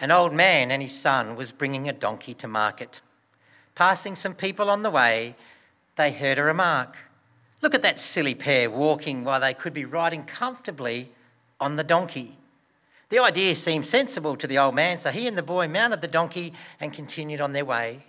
An 0.00 0.10
old 0.10 0.32
man 0.32 0.70
and 0.70 0.82
his 0.82 0.98
son 0.98 1.36
was 1.36 1.52
bringing 1.52 1.88
a 1.88 1.92
donkey 1.92 2.34
to 2.34 2.48
market. 2.48 3.00
Passing 3.74 4.16
some 4.16 4.34
people 4.34 4.70
on 4.70 4.82
the 4.82 4.90
way, 4.90 5.36
they 5.96 6.12
heard 6.12 6.38
a 6.38 6.42
remark. 6.42 6.96
Look 7.62 7.74
at 7.74 7.82
that 7.82 8.00
silly 8.00 8.34
pair 8.34 8.68
walking 8.68 9.24
while 9.24 9.40
they 9.40 9.54
could 9.54 9.72
be 9.72 9.84
riding 9.84 10.24
comfortably 10.24 11.10
on 11.60 11.76
the 11.76 11.84
donkey. 11.84 12.36
The 13.08 13.20
idea 13.20 13.54
seemed 13.54 13.86
sensible 13.86 14.36
to 14.36 14.46
the 14.46 14.58
old 14.58 14.74
man, 14.74 14.98
so 14.98 15.10
he 15.10 15.26
and 15.28 15.38
the 15.38 15.42
boy 15.42 15.68
mounted 15.68 16.00
the 16.00 16.08
donkey 16.08 16.52
and 16.80 16.92
continued 16.92 17.40
on 17.40 17.52
their 17.52 17.64
way. 17.64 18.04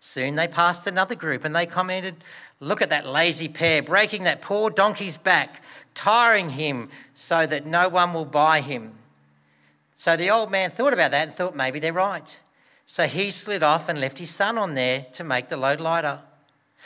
Soon 0.00 0.34
they 0.34 0.46
passed 0.46 0.86
another 0.86 1.14
group 1.14 1.44
and 1.44 1.56
they 1.56 1.66
commented, 1.66 2.16
Look 2.60 2.82
at 2.82 2.90
that 2.90 3.06
lazy 3.06 3.48
pair 3.48 3.82
breaking 3.82 4.24
that 4.24 4.42
poor 4.42 4.70
donkey's 4.70 5.18
back, 5.18 5.62
tiring 5.94 6.50
him 6.50 6.90
so 7.14 7.46
that 7.46 7.66
no 7.66 7.88
one 7.88 8.12
will 8.12 8.24
buy 8.24 8.60
him. 8.60 8.92
So 9.98 10.16
the 10.16 10.30
old 10.30 10.52
man 10.52 10.70
thought 10.70 10.92
about 10.92 11.10
that 11.10 11.26
and 11.26 11.34
thought 11.34 11.56
maybe 11.56 11.80
they're 11.80 11.92
right. 11.92 12.40
So 12.86 13.08
he 13.08 13.32
slid 13.32 13.64
off 13.64 13.88
and 13.88 14.00
left 14.00 14.20
his 14.20 14.30
son 14.30 14.56
on 14.56 14.74
there 14.74 15.06
to 15.10 15.24
make 15.24 15.48
the 15.48 15.56
load 15.56 15.80
lighter. 15.80 16.20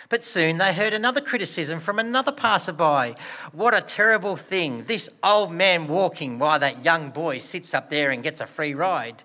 But 0.08 0.24
soon 0.24 0.56
they 0.56 0.72
heard 0.72 0.94
another 0.94 1.20
criticism 1.20 1.78
from 1.78 1.98
another 1.98 2.32
passerby. 2.32 3.14
What 3.52 3.74
a 3.74 3.82
terrible 3.82 4.38
thing, 4.38 4.84
this 4.84 5.10
old 5.22 5.52
man 5.52 5.88
walking 5.88 6.38
while 6.38 6.58
that 6.60 6.86
young 6.86 7.10
boy 7.10 7.36
sits 7.36 7.74
up 7.74 7.90
there 7.90 8.10
and 8.10 8.22
gets 8.22 8.40
a 8.40 8.46
free 8.46 8.72
ride. 8.72 9.24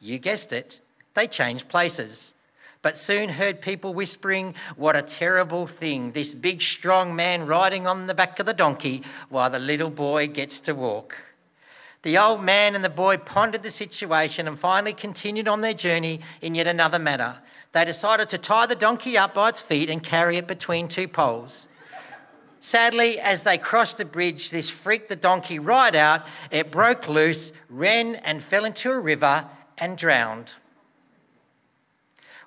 You 0.00 0.18
guessed 0.18 0.50
it, 0.50 0.80
they 1.12 1.26
changed 1.26 1.68
places 1.68 2.32
but 2.82 2.96
soon 2.96 3.28
heard 3.28 3.60
people 3.60 3.92
whispering, 3.92 4.54
What 4.74 4.96
a 4.96 5.02
terrible 5.02 5.66
thing, 5.66 6.12
this 6.12 6.32
big 6.32 6.62
strong 6.62 7.14
man 7.14 7.46
riding 7.46 7.86
on 7.86 8.06
the 8.06 8.14
back 8.14 8.40
of 8.40 8.46
the 8.46 8.54
donkey 8.54 9.02
while 9.28 9.50
the 9.50 9.58
little 9.58 9.90
boy 9.90 10.28
gets 10.28 10.60
to 10.60 10.74
walk. 10.74 11.29
The 12.02 12.16
old 12.16 12.42
man 12.42 12.74
and 12.74 12.82
the 12.82 12.88
boy 12.88 13.18
pondered 13.18 13.62
the 13.62 13.70
situation 13.70 14.48
and 14.48 14.58
finally 14.58 14.94
continued 14.94 15.48
on 15.48 15.60
their 15.60 15.74
journey 15.74 16.20
in 16.40 16.54
yet 16.54 16.66
another 16.66 16.98
manner. 16.98 17.38
They 17.72 17.84
decided 17.84 18.30
to 18.30 18.38
tie 18.38 18.66
the 18.66 18.74
donkey 18.74 19.18
up 19.18 19.34
by 19.34 19.50
its 19.50 19.60
feet 19.60 19.90
and 19.90 20.02
carry 20.02 20.38
it 20.38 20.46
between 20.46 20.88
two 20.88 21.08
poles. 21.08 21.68
Sadly, 22.58 23.18
as 23.18 23.42
they 23.44 23.58
crossed 23.58 23.98
the 23.98 24.04
bridge, 24.04 24.50
this 24.50 24.70
freaked 24.70 25.08
the 25.08 25.16
donkey 25.16 25.58
right 25.58 25.94
out. 25.94 26.26
It 26.50 26.70
broke 26.70 27.08
loose, 27.08 27.52
ran 27.68 28.16
and 28.16 28.42
fell 28.42 28.64
into 28.64 28.90
a 28.90 29.00
river 29.00 29.46
and 29.78 29.96
drowned. 29.96 30.52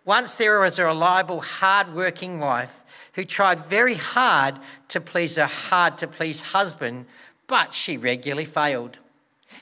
Once 0.06 0.36
there 0.36 0.60
was 0.60 0.78
a 0.78 0.86
reliable, 0.86 1.42
hard-working 1.42 2.40
wife 2.40 2.84
who 3.14 3.24
tried 3.24 3.66
very 3.66 3.96
hard 3.96 4.60
to 4.90 5.00
please 5.00 5.38
her 5.38 5.46
hard 5.46 5.98
to 6.00 6.08
please 6.08 6.42
husband, 6.42 7.06
but 7.48 7.74
she 7.74 7.98
regularly 7.98 8.46
failed. 8.46 8.98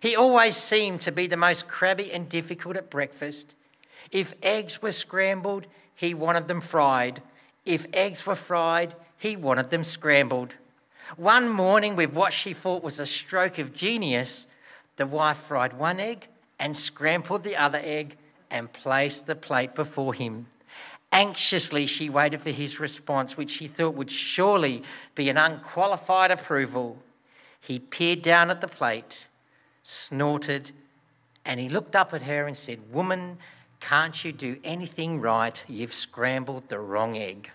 He 0.01 0.15
always 0.15 0.57
seemed 0.57 0.99
to 1.01 1.11
be 1.11 1.27
the 1.27 1.37
most 1.37 1.67
crabby 1.67 2.11
and 2.11 2.27
difficult 2.27 2.75
at 2.75 2.89
breakfast. 2.89 3.53
If 4.11 4.33
eggs 4.41 4.81
were 4.81 4.91
scrambled, 4.91 5.67
he 5.93 6.15
wanted 6.15 6.47
them 6.47 6.59
fried. 6.59 7.21
If 7.65 7.85
eggs 7.93 8.25
were 8.25 8.35
fried, 8.35 8.95
he 9.15 9.35
wanted 9.37 9.69
them 9.69 9.83
scrambled. 9.83 10.55
One 11.17 11.47
morning, 11.47 11.95
with 11.95 12.13
what 12.13 12.33
she 12.33 12.51
thought 12.51 12.83
was 12.83 12.99
a 12.99 13.05
stroke 13.05 13.59
of 13.59 13.75
genius, 13.75 14.47
the 14.95 15.05
wife 15.05 15.37
fried 15.37 15.73
one 15.73 15.99
egg 15.99 16.27
and 16.59 16.75
scrambled 16.75 17.43
the 17.43 17.55
other 17.55 17.79
egg 17.83 18.17
and 18.49 18.73
placed 18.73 19.27
the 19.27 19.35
plate 19.35 19.75
before 19.75 20.15
him. 20.15 20.47
Anxiously, 21.11 21.85
she 21.85 22.09
waited 22.09 22.41
for 22.41 22.49
his 22.49 22.79
response, 22.79 23.37
which 23.37 23.51
she 23.51 23.67
thought 23.67 23.93
would 23.93 24.09
surely 24.09 24.81
be 25.13 25.29
an 25.29 25.37
unqualified 25.37 26.31
approval. 26.31 26.97
He 27.59 27.77
peered 27.77 28.23
down 28.23 28.49
at 28.49 28.61
the 28.61 28.67
plate, 28.67 29.27
snorted, 29.83 30.71
and 31.45 31.59
he 31.59 31.69
looked 31.69 31.95
up 31.95 32.13
at 32.13 32.23
her 32.23 32.47
and 32.47 32.55
said, 32.55 32.79
Woman, 32.91 33.37
can't 33.79 34.23
you 34.23 34.31
do 34.31 34.57
anything 34.63 35.19
right? 35.19 35.63
You've 35.67 35.93
scrambled 35.93 36.69
the 36.69 36.79
wrong 36.79 37.17
egg. 37.17 37.51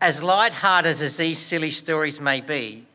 as 0.00 0.22
light-hearted 0.22 1.00
as 1.02 1.16
these 1.16 1.38
silly 1.38 1.70
stories 1.70 2.20
may 2.20 2.40
be, 2.40 2.86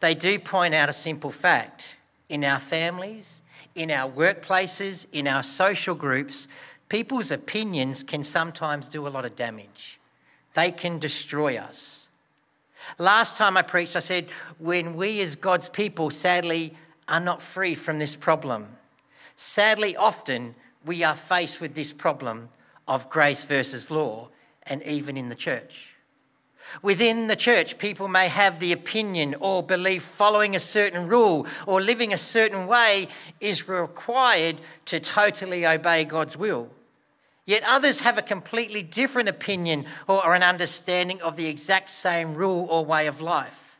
they 0.00 0.14
do 0.14 0.38
point 0.38 0.74
out 0.74 0.88
a 0.88 0.92
simple 0.92 1.30
fact 1.30 1.96
in 2.28 2.44
our 2.44 2.58
families, 2.58 3.42
in 3.74 3.90
our 3.90 4.10
workplaces, 4.10 5.06
in 5.12 5.26
our 5.26 5.42
social 5.42 5.94
groups, 5.94 6.48
people's 6.88 7.30
opinions 7.30 8.02
can 8.02 8.22
sometimes 8.22 8.88
do 8.88 9.06
a 9.06 9.08
lot 9.08 9.24
of 9.24 9.36
damage. 9.36 9.98
They 10.54 10.70
can 10.70 10.98
destroy 10.98 11.56
us. 11.56 12.03
Last 12.98 13.36
time 13.36 13.56
I 13.56 13.62
preached, 13.62 13.96
I 13.96 14.00
said, 14.00 14.28
when 14.58 14.94
we 14.94 15.20
as 15.20 15.36
God's 15.36 15.68
people 15.68 16.10
sadly 16.10 16.74
are 17.08 17.20
not 17.20 17.42
free 17.42 17.74
from 17.74 17.98
this 17.98 18.14
problem, 18.14 18.68
sadly, 19.36 19.96
often 19.96 20.54
we 20.84 21.02
are 21.02 21.14
faced 21.14 21.60
with 21.60 21.74
this 21.74 21.92
problem 21.92 22.50
of 22.86 23.08
grace 23.10 23.44
versus 23.44 23.90
law, 23.90 24.28
and 24.64 24.82
even 24.84 25.16
in 25.16 25.28
the 25.28 25.34
church. 25.34 25.94
Within 26.82 27.26
the 27.26 27.36
church, 27.36 27.78
people 27.78 28.08
may 28.08 28.28
have 28.28 28.58
the 28.58 28.72
opinion 28.72 29.34
or 29.40 29.62
belief 29.62 30.02
following 30.02 30.56
a 30.56 30.60
certain 30.60 31.08
rule 31.08 31.46
or 31.66 31.80
living 31.80 32.12
a 32.12 32.18
certain 32.18 32.66
way 32.66 33.08
is 33.40 33.68
required 33.68 34.56
to 34.86 34.98
totally 35.00 35.66
obey 35.66 36.04
God's 36.04 36.36
will. 36.36 36.70
Yet 37.46 37.62
others 37.66 38.00
have 38.00 38.16
a 38.16 38.22
completely 38.22 38.82
different 38.82 39.28
opinion 39.28 39.84
or 40.08 40.34
an 40.34 40.42
understanding 40.42 41.20
of 41.20 41.36
the 41.36 41.46
exact 41.46 41.90
same 41.90 42.34
rule 42.34 42.66
or 42.70 42.84
way 42.84 43.06
of 43.06 43.20
life. 43.20 43.78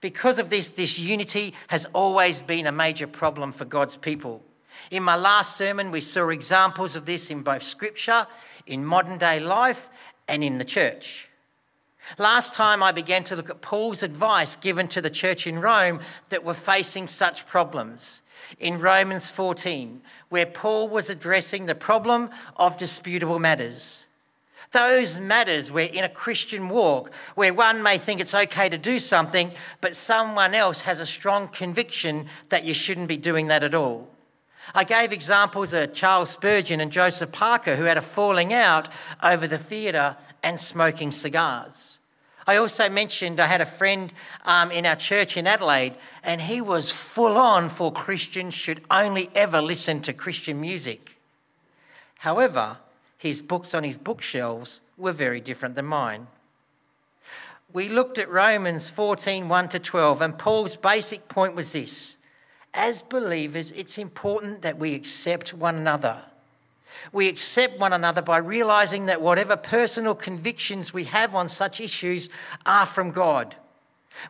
Because 0.00 0.38
of 0.38 0.50
this, 0.50 0.70
disunity 0.70 1.54
has 1.68 1.86
always 1.86 2.42
been 2.42 2.66
a 2.66 2.72
major 2.72 3.06
problem 3.06 3.52
for 3.52 3.64
God's 3.64 3.96
people. 3.96 4.42
In 4.90 5.02
my 5.02 5.16
last 5.16 5.56
sermon, 5.56 5.90
we 5.90 6.00
saw 6.00 6.28
examples 6.28 6.96
of 6.96 7.06
this 7.06 7.30
in 7.30 7.42
both 7.42 7.62
scripture, 7.62 8.26
in 8.66 8.84
modern 8.84 9.18
day 9.18 9.40
life, 9.40 9.90
and 10.28 10.42
in 10.42 10.58
the 10.58 10.64
church. 10.64 11.28
Last 12.18 12.54
time 12.54 12.82
I 12.82 12.92
began 12.92 13.24
to 13.24 13.36
look 13.36 13.50
at 13.50 13.60
Paul's 13.60 14.02
advice 14.02 14.56
given 14.56 14.88
to 14.88 15.00
the 15.00 15.10
church 15.10 15.46
in 15.46 15.60
Rome 15.60 16.00
that 16.28 16.44
were 16.44 16.54
facing 16.54 17.06
such 17.06 17.46
problems. 17.46 18.22
In 18.58 18.78
Romans 18.78 19.30
14, 19.30 20.02
where 20.28 20.46
Paul 20.46 20.88
was 20.88 21.08
addressing 21.08 21.66
the 21.66 21.74
problem 21.74 22.30
of 22.56 22.76
disputable 22.76 23.38
matters. 23.38 24.06
Those 24.72 25.20
matters 25.20 25.70
where 25.70 25.86
in 25.86 26.02
a 26.02 26.08
Christian 26.08 26.68
walk, 26.68 27.12
where 27.34 27.54
one 27.54 27.82
may 27.82 27.98
think 27.98 28.20
it's 28.20 28.34
okay 28.34 28.68
to 28.68 28.78
do 28.78 28.98
something, 28.98 29.52
but 29.80 29.94
someone 29.94 30.54
else 30.54 30.82
has 30.82 30.98
a 30.98 31.06
strong 31.06 31.48
conviction 31.48 32.26
that 32.48 32.64
you 32.64 32.74
shouldn't 32.74 33.08
be 33.08 33.18
doing 33.18 33.48
that 33.48 33.62
at 33.62 33.74
all. 33.74 34.08
I 34.74 34.84
gave 34.84 35.12
examples 35.12 35.72
of 35.72 35.92
Charles 35.92 36.30
Spurgeon 36.30 36.80
and 36.80 36.92
Joseph 36.92 37.32
Parker, 37.32 37.76
who 37.76 37.84
had 37.84 37.96
a 37.96 38.02
falling 38.02 38.52
out 38.52 38.88
over 39.22 39.46
the 39.46 39.58
theatre 39.58 40.16
and 40.42 40.58
smoking 40.58 41.10
cigars. 41.10 41.98
I 42.46 42.56
also 42.56 42.88
mentioned 42.88 43.38
I 43.38 43.46
had 43.46 43.60
a 43.60 43.66
friend 43.66 44.12
um, 44.44 44.70
in 44.70 44.84
our 44.86 44.96
church 44.96 45.36
in 45.36 45.46
Adelaide, 45.46 45.94
and 46.24 46.40
he 46.40 46.60
was 46.60 46.90
full 46.90 47.36
on 47.36 47.68
for 47.68 47.92
Christians 47.92 48.54
should 48.54 48.82
only 48.90 49.30
ever 49.34 49.60
listen 49.60 50.00
to 50.02 50.12
Christian 50.12 50.60
music. 50.60 51.18
However, 52.18 52.78
his 53.16 53.40
books 53.40 53.74
on 53.74 53.84
his 53.84 53.96
bookshelves 53.96 54.80
were 54.96 55.12
very 55.12 55.40
different 55.40 55.76
than 55.76 55.86
mine. 55.86 56.26
We 57.72 57.88
looked 57.88 58.18
at 58.18 58.28
Romans 58.28 58.90
14 58.90 59.48
1 59.48 59.68
to 59.70 59.78
12, 59.78 60.20
and 60.20 60.38
Paul's 60.38 60.76
basic 60.76 61.28
point 61.28 61.54
was 61.54 61.72
this 61.72 62.16
as 62.74 63.02
believers, 63.02 63.70
it's 63.72 63.98
important 63.98 64.62
that 64.62 64.78
we 64.78 64.94
accept 64.94 65.52
one 65.52 65.76
another. 65.76 66.22
We 67.12 67.28
accept 67.28 67.78
one 67.78 67.92
another 67.92 68.22
by 68.22 68.38
realizing 68.38 69.06
that 69.06 69.20
whatever 69.20 69.56
personal 69.56 70.14
convictions 70.14 70.94
we 70.94 71.04
have 71.04 71.34
on 71.34 71.48
such 71.48 71.80
issues 71.80 72.30
are 72.64 72.86
from 72.86 73.10
God. 73.10 73.56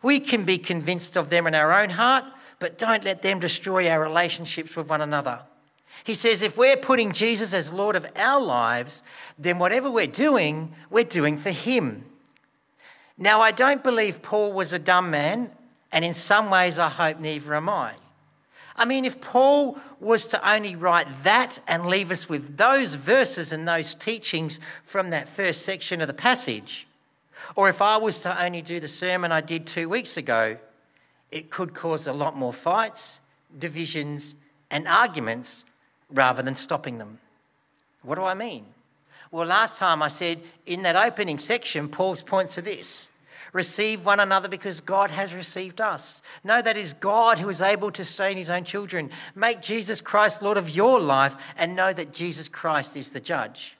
We 0.01 0.19
can 0.19 0.43
be 0.43 0.57
convinced 0.57 1.17
of 1.17 1.29
them 1.29 1.45
in 1.45 1.55
our 1.55 1.73
own 1.73 1.91
heart, 1.91 2.25
but 2.59 2.77
don't 2.77 3.03
let 3.03 3.21
them 3.21 3.39
destroy 3.39 3.89
our 3.89 4.01
relationships 4.01 4.75
with 4.75 4.89
one 4.89 5.01
another. 5.01 5.41
He 6.03 6.13
says 6.13 6.41
if 6.41 6.57
we're 6.57 6.77
putting 6.77 7.11
Jesus 7.11 7.53
as 7.53 7.71
Lord 7.71 7.95
of 7.95 8.07
our 8.15 8.41
lives, 8.41 9.03
then 9.37 9.59
whatever 9.59 9.89
we're 9.89 10.07
doing, 10.07 10.73
we're 10.89 11.03
doing 11.03 11.37
for 11.37 11.51
Him. 11.51 12.05
Now, 13.17 13.41
I 13.41 13.51
don't 13.51 13.83
believe 13.83 14.21
Paul 14.21 14.51
was 14.51 14.73
a 14.73 14.79
dumb 14.79 15.11
man, 15.11 15.51
and 15.91 16.03
in 16.03 16.13
some 16.13 16.49
ways, 16.49 16.79
I 16.79 16.89
hope 16.89 17.19
neither 17.19 17.53
am 17.53 17.69
I. 17.69 17.93
I 18.75 18.85
mean, 18.85 19.05
if 19.05 19.21
Paul 19.21 19.77
was 19.99 20.27
to 20.29 20.49
only 20.49 20.75
write 20.75 21.07
that 21.23 21.59
and 21.67 21.85
leave 21.85 22.09
us 22.09 22.27
with 22.27 22.57
those 22.57 22.95
verses 22.95 23.51
and 23.51 23.67
those 23.67 23.93
teachings 23.93 24.59
from 24.81 25.11
that 25.11 25.27
first 25.27 25.63
section 25.63 26.01
of 26.01 26.07
the 26.07 26.13
passage, 26.13 26.87
or 27.55 27.69
if 27.69 27.81
I 27.81 27.97
was 27.97 28.21
to 28.21 28.43
only 28.43 28.61
do 28.61 28.79
the 28.79 28.87
sermon 28.87 29.31
I 29.31 29.41
did 29.41 29.67
two 29.67 29.87
weeks 29.87 30.17
ago, 30.17 30.57
it 31.31 31.49
could 31.49 31.73
cause 31.73 32.07
a 32.07 32.13
lot 32.13 32.35
more 32.35 32.53
fights, 32.53 33.19
divisions, 33.57 34.35
and 34.71 34.87
arguments 34.87 35.63
rather 36.11 36.41
than 36.41 36.55
stopping 36.55 36.97
them. 36.97 37.19
What 38.01 38.15
do 38.15 38.23
I 38.23 38.33
mean? 38.33 38.65
Well, 39.31 39.47
last 39.47 39.79
time 39.79 40.03
I 40.03 40.09
said 40.09 40.41
in 40.65 40.83
that 40.83 40.95
opening 40.95 41.37
section, 41.39 41.89
Paul's 41.89 42.23
points 42.23 42.57
are 42.57 42.61
this 42.61 43.09
Receive 43.53 44.03
one 44.03 44.19
another 44.19 44.49
because 44.49 44.79
God 44.79 45.11
has 45.11 45.35
received 45.35 45.79
us. 45.79 46.23
Know 46.43 46.61
that 46.61 46.75
is 46.75 46.93
God 46.93 47.37
who 47.37 47.49
is 47.49 47.61
able 47.61 47.91
to 47.91 48.03
sustain 48.03 48.35
his 48.35 48.49
own 48.49 48.63
children. 48.63 49.11
Make 49.35 49.61
Jesus 49.61 50.01
Christ 50.01 50.41
Lord 50.41 50.57
of 50.57 50.71
your 50.71 50.99
life 50.99 51.37
and 51.55 51.75
know 51.75 51.93
that 51.93 52.13
Jesus 52.13 52.47
Christ 52.47 52.97
is 52.97 53.11
the 53.11 53.19
judge. 53.19 53.77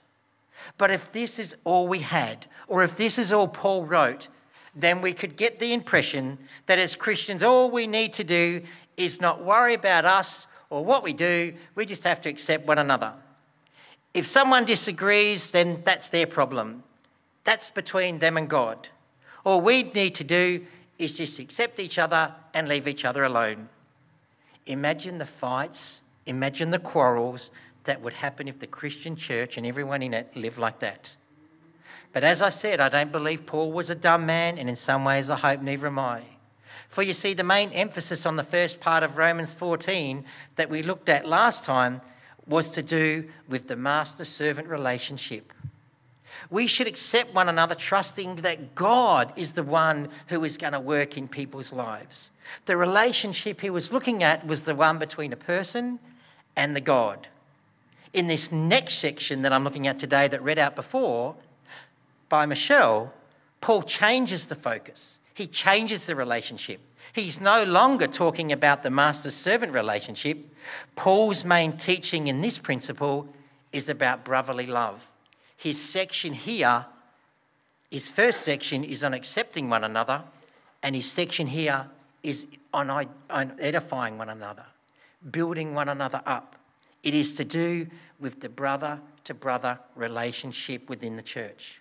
But 0.78 0.92
if 0.92 1.10
this 1.12 1.40
is 1.40 1.56
all 1.64 1.88
we 1.88 1.98
had, 1.98 2.46
or 2.68 2.84
if 2.84 2.96
this 2.96 3.18
is 3.18 3.32
all 3.32 3.48
Paul 3.48 3.84
wrote, 3.84 4.28
then 4.76 5.02
we 5.02 5.12
could 5.12 5.36
get 5.36 5.58
the 5.58 5.72
impression 5.72 6.38
that 6.66 6.78
as 6.78 6.94
Christians, 6.94 7.42
all 7.42 7.70
we 7.70 7.88
need 7.88 8.12
to 8.14 8.24
do 8.24 8.62
is 8.96 9.20
not 9.20 9.44
worry 9.44 9.74
about 9.74 10.04
us 10.04 10.46
or 10.70 10.84
what 10.84 11.02
we 11.02 11.12
do, 11.12 11.52
we 11.74 11.84
just 11.84 12.04
have 12.04 12.20
to 12.22 12.28
accept 12.28 12.66
one 12.66 12.78
another. 12.78 13.12
If 14.12 14.26
someone 14.26 14.64
disagrees, 14.64 15.50
then 15.50 15.82
that's 15.84 16.08
their 16.08 16.26
problem. 16.26 16.84
That's 17.42 17.70
between 17.70 18.20
them 18.20 18.36
and 18.36 18.48
God. 18.48 18.88
All 19.44 19.60
we 19.60 19.82
need 19.82 20.14
to 20.16 20.24
do 20.24 20.64
is 20.98 21.16
just 21.16 21.38
accept 21.38 21.78
each 21.78 21.98
other 21.98 22.34
and 22.52 22.68
leave 22.68 22.88
each 22.88 23.04
other 23.04 23.24
alone. 23.24 23.68
Imagine 24.66 25.18
the 25.18 25.26
fights, 25.26 26.02
imagine 26.24 26.70
the 26.70 26.78
quarrels 26.78 27.50
that 27.84 28.00
would 28.00 28.14
happen 28.14 28.48
if 28.48 28.58
the 28.58 28.66
Christian 28.66 29.14
church 29.16 29.56
and 29.56 29.66
everyone 29.66 30.02
in 30.02 30.14
it 30.14 30.34
lived 30.34 30.58
like 30.58 30.78
that. 30.80 31.16
But 32.12 32.24
as 32.24 32.40
I 32.40 32.48
said, 32.48 32.80
I 32.80 32.88
don't 32.88 33.12
believe 33.12 33.44
Paul 33.44 33.72
was 33.72 33.90
a 33.90 33.94
dumb 33.94 34.24
man, 34.24 34.56
and 34.56 34.68
in 34.70 34.76
some 34.76 35.04
ways 35.04 35.28
I 35.28 35.36
hope 35.36 35.60
neither 35.60 35.88
am 35.88 35.98
I. 35.98 36.22
For 36.88 37.02
you 37.02 37.12
see, 37.12 37.34
the 37.34 37.44
main 37.44 37.70
emphasis 37.70 38.24
on 38.24 38.36
the 38.36 38.42
first 38.42 38.80
part 38.80 39.02
of 39.02 39.16
Romans 39.16 39.52
14 39.52 40.24
that 40.56 40.70
we 40.70 40.82
looked 40.82 41.08
at 41.08 41.28
last 41.28 41.64
time 41.64 42.00
was 42.46 42.72
to 42.72 42.82
do 42.82 43.28
with 43.48 43.68
the 43.68 43.76
master 43.76 44.24
servant 44.24 44.68
relationship. 44.68 45.52
We 46.50 46.66
should 46.66 46.86
accept 46.86 47.34
one 47.34 47.48
another, 47.48 47.74
trusting 47.74 48.36
that 48.36 48.74
God 48.74 49.32
is 49.36 49.52
the 49.52 49.62
one 49.62 50.08
who 50.28 50.44
is 50.44 50.56
going 50.56 50.72
to 50.72 50.80
work 50.80 51.16
in 51.16 51.28
people's 51.28 51.72
lives. 51.72 52.30
The 52.66 52.76
relationship 52.76 53.60
he 53.60 53.70
was 53.70 53.92
looking 53.92 54.22
at 54.22 54.46
was 54.46 54.64
the 54.64 54.74
one 54.74 54.98
between 54.98 55.32
a 55.32 55.36
person 55.36 55.98
and 56.56 56.76
the 56.76 56.80
God. 56.80 57.28
In 58.12 58.26
this 58.26 58.52
next 58.52 58.94
section 58.94 59.42
that 59.42 59.52
I'm 59.52 59.64
looking 59.64 59.86
at 59.86 59.98
today, 59.98 60.28
that 60.28 60.42
read 60.42 60.58
out 60.58 60.76
before 60.76 61.34
by 62.28 62.46
Michelle, 62.46 63.12
Paul 63.60 63.82
changes 63.82 64.46
the 64.46 64.54
focus. 64.54 65.20
He 65.34 65.46
changes 65.46 66.06
the 66.06 66.14
relationship. 66.14 66.80
He's 67.12 67.40
no 67.40 67.64
longer 67.64 68.06
talking 68.06 68.52
about 68.52 68.82
the 68.82 68.90
master 68.90 69.30
servant 69.30 69.72
relationship. 69.72 70.38
Paul's 70.96 71.44
main 71.44 71.76
teaching 71.76 72.28
in 72.28 72.40
this 72.40 72.58
principle 72.58 73.28
is 73.72 73.88
about 73.88 74.24
brotherly 74.24 74.66
love. 74.66 75.13
His 75.64 75.80
section 75.82 76.34
here, 76.34 76.84
his 77.90 78.10
first 78.10 78.42
section 78.42 78.84
is 78.84 79.02
on 79.02 79.14
accepting 79.14 79.70
one 79.70 79.82
another, 79.82 80.22
and 80.82 80.94
his 80.94 81.10
section 81.10 81.46
here 81.46 81.86
is 82.22 82.48
on, 82.74 82.90
on 82.90 83.56
edifying 83.58 84.18
one 84.18 84.28
another, 84.28 84.66
building 85.30 85.72
one 85.74 85.88
another 85.88 86.20
up. 86.26 86.56
It 87.02 87.14
is 87.14 87.34
to 87.36 87.46
do 87.46 87.86
with 88.20 88.42
the 88.42 88.50
brother 88.50 89.00
to 89.24 89.32
brother 89.32 89.78
relationship 89.96 90.90
within 90.90 91.16
the 91.16 91.22
church. 91.22 91.80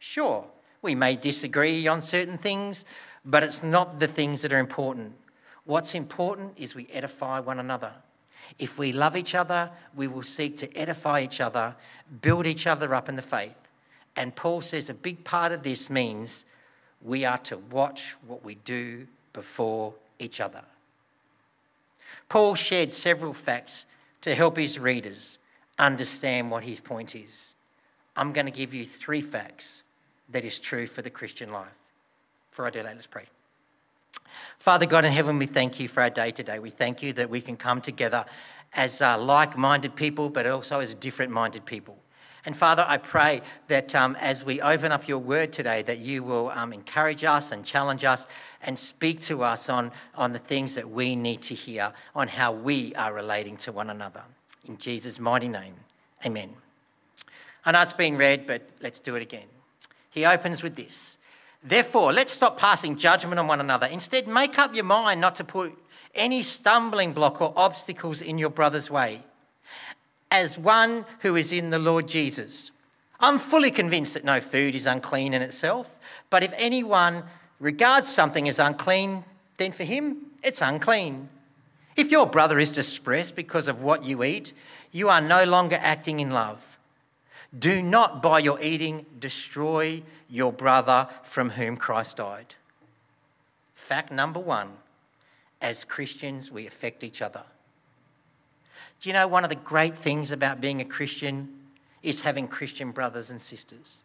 Sure, 0.00 0.48
we 0.82 0.96
may 0.96 1.14
disagree 1.14 1.86
on 1.86 2.02
certain 2.02 2.36
things, 2.36 2.84
but 3.24 3.44
it's 3.44 3.62
not 3.62 4.00
the 4.00 4.08
things 4.08 4.42
that 4.42 4.52
are 4.52 4.58
important. 4.58 5.12
What's 5.62 5.94
important 5.94 6.54
is 6.56 6.74
we 6.74 6.88
edify 6.92 7.38
one 7.38 7.60
another. 7.60 7.92
If 8.58 8.78
we 8.78 8.92
love 8.92 9.16
each 9.16 9.34
other, 9.34 9.70
we 9.94 10.06
will 10.06 10.22
seek 10.22 10.56
to 10.58 10.76
edify 10.76 11.20
each 11.20 11.40
other, 11.40 11.76
build 12.20 12.46
each 12.46 12.66
other 12.66 12.94
up 12.94 13.08
in 13.08 13.16
the 13.16 13.22
faith. 13.22 13.66
And 14.16 14.34
Paul 14.34 14.60
says 14.60 14.88
a 14.88 14.94
big 14.94 15.24
part 15.24 15.52
of 15.52 15.62
this 15.62 15.90
means 15.90 16.44
we 17.02 17.24
are 17.24 17.38
to 17.38 17.58
watch 17.58 18.14
what 18.26 18.44
we 18.44 18.54
do 18.54 19.06
before 19.32 19.94
each 20.18 20.40
other. 20.40 20.62
Paul 22.28 22.54
shared 22.54 22.92
several 22.92 23.32
facts 23.32 23.86
to 24.22 24.34
help 24.34 24.56
his 24.56 24.78
readers 24.78 25.38
understand 25.78 26.50
what 26.50 26.64
his 26.64 26.80
point 26.80 27.14
is. 27.14 27.54
I'm 28.16 28.32
going 28.32 28.46
to 28.46 28.52
give 28.52 28.72
you 28.72 28.84
three 28.84 29.20
facts 29.20 29.82
that 30.30 30.44
is 30.44 30.58
true 30.58 30.86
for 30.86 31.02
the 31.02 31.10
Christian 31.10 31.52
life. 31.52 31.78
Before 32.50 32.66
I 32.66 32.70
do 32.70 32.82
that, 32.82 32.94
let's 32.94 33.06
pray. 33.06 33.24
Father 34.58 34.86
God 34.86 35.04
in 35.04 35.12
heaven, 35.12 35.38
we 35.38 35.46
thank 35.46 35.78
you 35.78 35.88
for 35.88 36.02
our 36.02 36.10
day 36.10 36.30
today. 36.30 36.58
We 36.58 36.70
thank 36.70 37.02
you 37.02 37.12
that 37.14 37.30
we 37.30 37.40
can 37.40 37.56
come 37.56 37.80
together 37.80 38.24
as 38.72 39.02
uh, 39.02 39.18
like 39.18 39.56
minded 39.56 39.94
people, 39.94 40.30
but 40.30 40.46
also 40.46 40.80
as 40.80 40.94
different 40.94 41.32
minded 41.32 41.64
people. 41.64 41.98
And 42.46 42.54
Father, 42.54 42.84
I 42.86 42.98
pray 42.98 43.40
that 43.68 43.94
um, 43.94 44.16
as 44.20 44.44
we 44.44 44.60
open 44.60 44.92
up 44.92 45.08
your 45.08 45.18
word 45.18 45.52
today, 45.52 45.80
that 45.82 45.98
you 45.98 46.22
will 46.22 46.50
um, 46.50 46.72
encourage 46.74 47.24
us 47.24 47.52
and 47.52 47.64
challenge 47.64 48.04
us 48.04 48.28
and 48.62 48.78
speak 48.78 49.20
to 49.20 49.42
us 49.42 49.70
on, 49.70 49.92
on 50.14 50.32
the 50.32 50.38
things 50.38 50.74
that 50.74 50.90
we 50.90 51.16
need 51.16 51.40
to 51.42 51.54
hear, 51.54 51.92
on 52.14 52.28
how 52.28 52.52
we 52.52 52.94
are 52.96 53.14
relating 53.14 53.56
to 53.58 53.72
one 53.72 53.88
another. 53.88 54.22
In 54.66 54.76
Jesus' 54.76 55.18
mighty 55.18 55.48
name, 55.48 55.74
amen. 56.24 56.50
I 57.64 57.72
know 57.72 57.80
it's 57.80 57.94
been 57.94 58.18
read, 58.18 58.46
but 58.46 58.62
let's 58.82 59.00
do 59.00 59.14
it 59.14 59.22
again. 59.22 59.46
He 60.10 60.26
opens 60.26 60.62
with 60.62 60.76
this 60.76 61.16
Therefore, 61.64 62.12
let's 62.12 62.32
stop 62.32 62.58
passing 62.58 62.96
judgment 62.96 63.38
on 63.38 63.46
one 63.46 63.60
another. 63.60 63.86
Instead, 63.86 64.28
make 64.28 64.58
up 64.58 64.74
your 64.74 64.84
mind 64.84 65.20
not 65.20 65.34
to 65.36 65.44
put 65.44 65.72
any 66.14 66.42
stumbling 66.42 67.14
block 67.14 67.40
or 67.40 67.54
obstacles 67.56 68.20
in 68.20 68.36
your 68.36 68.50
brother's 68.50 68.90
way. 68.90 69.22
As 70.30 70.58
one 70.58 71.06
who 71.20 71.36
is 71.36 71.52
in 71.52 71.70
the 71.70 71.78
Lord 71.78 72.06
Jesus, 72.06 72.70
I'm 73.18 73.38
fully 73.38 73.70
convinced 73.70 74.12
that 74.12 74.24
no 74.24 74.40
food 74.40 74.74
is 74.74 74.86
unclean 74.86 75.32
in 75.32 75.40
itself, 75.40 75.98
but 76.28 76.42
if 76.42 76.52
anyone 76.58 77.22
regards 77.58 78.10
something 78.10 78.46
as 78.46 78.58
unclean, 78.58 79.24
then 79.56 79.72
for 79.72 79.84
him 79.84 80.18
it's 80.42 80.60
unclean. 80.60 81.30
If 81.96 82.10
your 82.10 82.26
brother 82.26 82.58
is 82.58 82.72
distressed 82.72 83.36
because 83.36 83.68
of 83.68 83.82
what 83.82 84.04
you 84.04 84.22
eat, 84.22 84.52
you 84.92 85.08
are 85.08 85.20
no 85.20 85.44
longer 85.44 85.78
acting 85.80 86.20
in 86.20 86.30
love. 86.30 86.73
Do 87.58 87.82
not 87.82 88.22
by 88.22 88.40
your 88.40 88.60
eating 88.60 89.06
destroy 89.18 90.02
your 90.28 90.52
brother 90.52 91.08
from 91.22 91.50
whom 91.50 91.76
Christ 91.76 92.16
died. 92.16 92.54
Fact 93.74 94.10
number 94.10 94.40
one 94.40 94.72
as 95.60 95.84
Christians, 95.84 96.50
we 96.50 96.66
affect 96.66 97.04
each 97.04 97.22
other. 97.22 97.44
Do 99.00 99.08
you 99.08 99.12
know 99.12 99.26
one 99.26 99.44
of 99.44 99.50
the 99.50 99.56
great 99.56 99.96
things 99.96 100.32
about 100.32 100.60
being 100.60 100.80
a 100.80 100.84
Christian 100.84 101.48
is 102.02 102.20
having 102.20 102.48
Christian 102.48 102.90
brothers 102.90 103.30
and 103.30 103.40
sisters? 103.40 104.02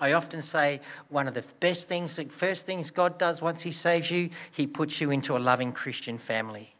I 0.00 0.12
often 0.12 0.42
say 0.42 0.80
one 1.08 1.28
of 1.28 1.34
the 1.34 1.44
best 1.60 1.88
things, 1.88 2.16
the 2.16 2.24
first 2.24 2.66
things 2.66 2.90
God 2.90 3.18
does 3.18 3.40
once 3.40 3.62
He 3.62 3.70
saves 3.72 4.10
you, 4.10 4.30
He 4.50 4.66
puts 4.66 5.00
you 5.00 5.10
into 5.10 5.36
a 5.36 5.38
loving 5.38 5.72
Christian 5.72 6.18
family. 6.18 6.74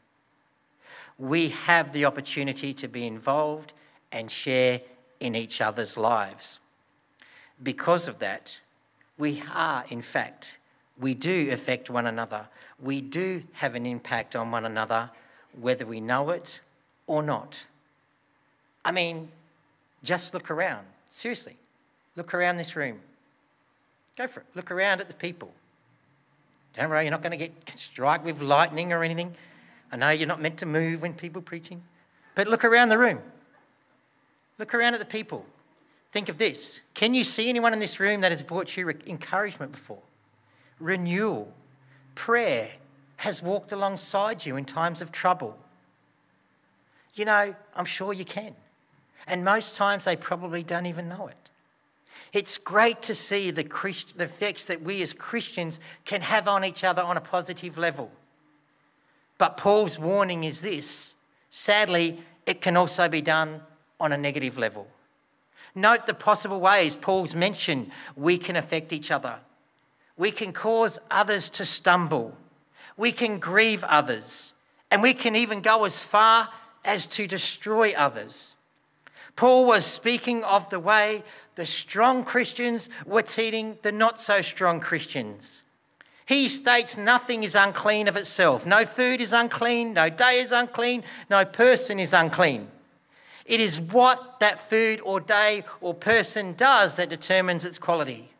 We 1.19 1.51
have 1.51 1.93
the 1.93 2.05
opportunity 2.05 2.75
to 2.75 2.89
be 2.89 3.07
involved 3.07 3.73
and 4.11 4.31
share 4.31 4.81
in 5.23 5.37
each 5.37 5.61
other's 5.61 5.97
lives. 5.97 6.59
Because 7.63 8.09
of 8.09 8.19
that, 8.19 8.59
we 9.17 9.43
are, 9.55 9.85
in 9.89 10.03
fact, 10.03 10.59
we 10.99 11.15
do 11.15 11.51
affect 11.53 11.89
one 11.89 12.07
another. 12.07 12.49
We 12.83 13.01
do 13.01 13.45
have 13.53 13.77
an 13.77 13.87
impact 13.87 14.35
on 14.35 14.51
one 14.51 14.65
another, 14.65 15.11
whether 15.59 15.87
we 15.87 16.01
know 16.01 16.31
it 16.31 16.61
or 17.07 17.23
not. 17.23 17.67
I 18.85 18.91
mean, 18.91 19.29
just 20.03 20.35
look 20.35 20.51
around. 20.51 20.87
Seriously, 21.09 21.57
look 22.17 22.35
around 22.35 22.57
this 22.57 22.75
room. 22.75 22.99
Go 24.17 24.27
for 24.27 24.41
it. 24.41 24.47
Look 24.57 24.73
around 24.73 25.01
at 25.01 25.09
the 25.09 25.15
people. 25.15 25.53
Don't 26.75 26.91
worry, 26.91 27.05
you're 27.05 27.13
not 27.13 27.23
going 27.23 27.39
to 27.39 27.49
get 27.49 27.53
struck 27.79 28.25
with 28.25 28.43
lightning 28.43 28.93
or 28.93 29.05
anything. 29.05 29.37
I 29.93 29.97
know 29.97 30.11
you're 30.11 30.27
not 30.27 30.41
meant 30.41 30.59
to 30.59 30.67
move 30.67 31.03
when 31.03 31.15
people 31.15 31.43
preaching, 31.43 31.83
but 32.35 32.49
look 32.49 32.65
around 32.65 32.89
the 32.89 32.99
room. 32.99 33.21
Look 34.59 34.75
around 34.75 34.95
at 34.95 35.01
the 35.01 35.07
people. 35.07 35.47
Think 36.11 36.29
of 36.29 36.39
this. 36.39 36.81
Can 36.95 37.15
you 37.15 37.25
see 37.25 37.49
anyone 37.49 37.73
in 37.73 37.79
this 37.79 37.99
room 37.99 38.21
that 38.21 38.33
has 38.33 38.43
brought 38.43 38.77
you 38.77 38.89
encouragement 39.07 39.73
before? 39.73 40.03
Renewal, 40.79 41.53
prayer 42.15 42.71
has 43.19 43.43
walked 43.43 43.73
alongside 43.73 44.45
you 44.45 44.57
in 44.57 44.65
times 44.65 45.01
of 45.01 45.11
trouble. 45.11 45.59
You 47.15 47.25
know, 47.25 47.55
I'm 47.75 47.85
sure 47.85 48.13
you 48.13 48.25
can. 48.25 48.55
And 49.27 49.45
most 49.45 49.77
times 49.77 50.05
they 50.05 50.17
probably 50.17 50.63
don't 50.63 50.87
even 50.87 51.09
know 51.09 51.29
it. 51.29 51.51
It's 52.33 52.59
great 52.59 53.03
to 53.03 53.15
see 53.15 53.51
the, 53.51 53.65
Christ- 53.65 54.19
the 54.19 54.25
effects 54.25 54.65
that 54.67 54.83
we 54.83 55.03
as 55.03 55.13
Christians 55.13 55.81
can 56.05 56.23
have 56.23 56.49
on 56.49 56.65
each 56.65 56.83
other 56.83 57.03
on 57.03 57.17
a 57.17 57.21
positive 57.21 57.79
level. 57.79 58.11
But 59.39 59.57
Paul's 59.57 59.99
warning 59.99 60.45
is 60.45 60.61
this 60.61 61.15
sadly, 61.51 62.19
it 62.47 62.61
can 62.61 62.77
also 62.77 63.09
be 63.09 63.21
done 63.21 63.61
on 64.03 64.13
a 64.13 64.19
negative 64.19 64.59
level. 64.59 64.89
Note 65.75 66.07
the 66.07 66.13
possible 66.13 66.61
ways 66.61 66.97
Paul's 66.97 67.35
mentioned 67.35 67.91
we 68.15 68.37
can 68.37 68.57
affect 68.57 68.93
each 68.93 69.11
other. 69.11 69.37
We 70.19 70.31
can 70.31 70.53
cause 70.53 70.99
others 71.11 71.49
to 71.51 71.65
stumble. 71.65 72.37
We 72.99 73.13
can 73.13 73.39
grieve 73.39 73.83
others. 73.85 74.53
And 74.91 75.03
we 75.03 75.15
can 75.15 75.35
even 75.35 75.63
go 75.63 75.85
as 75.85 76.05
far 76.05 76.49
as 76.85 77.07
to 77.07 77.27
destroy 77.27 77.95
others. 77.97 78.55
Paul 79.37 79.67
was 79.67 79.87
speaking 79.87 80.45
of 80.45 80.69
the 80.69 80.81
way 80.81 81.23
the 81.55 81.65
strong 81.65 82.25
Christians 82.25 82.91
were 83.07 83.23
treating 83.23 83.79
the 83.81 83.93
not 83.93 84.21
so 84.21 84.43
strong 84.43 84.81
Christians. 84.81 85.63
He 86.27 86.49
states 86.49 86.97
nothing 86.97 87.45
is 87.45 87.55
unclean 87.55 88.09
of 88.09 88.17
itself. 88.17 88.67
No 88.67 88.85
food 88.85 89.21
is 89.21 89.33
unclean, 89.33 89.95
no 89.95 90.11
day 90.11 90.41
is 90.41 90.53
unclean, 90.53 91.05
no 91.31 91.45
person 91.45 91.99
is 91.99 92.13
unclean. 92.13 92.69
It 93.45 93.61
is 93.61 93.81
what 93.81 94.41
that 94.41 94.61
food 94.61 95.01
or 95.05 95.21
day 95.21 95.65
or 95.81 95.95
person 95.95 96.55
does 96.55 96.97
that 96.97 97.09
determines 97.09 97.65
its 97.65 97.79
quality. 97.79 98.31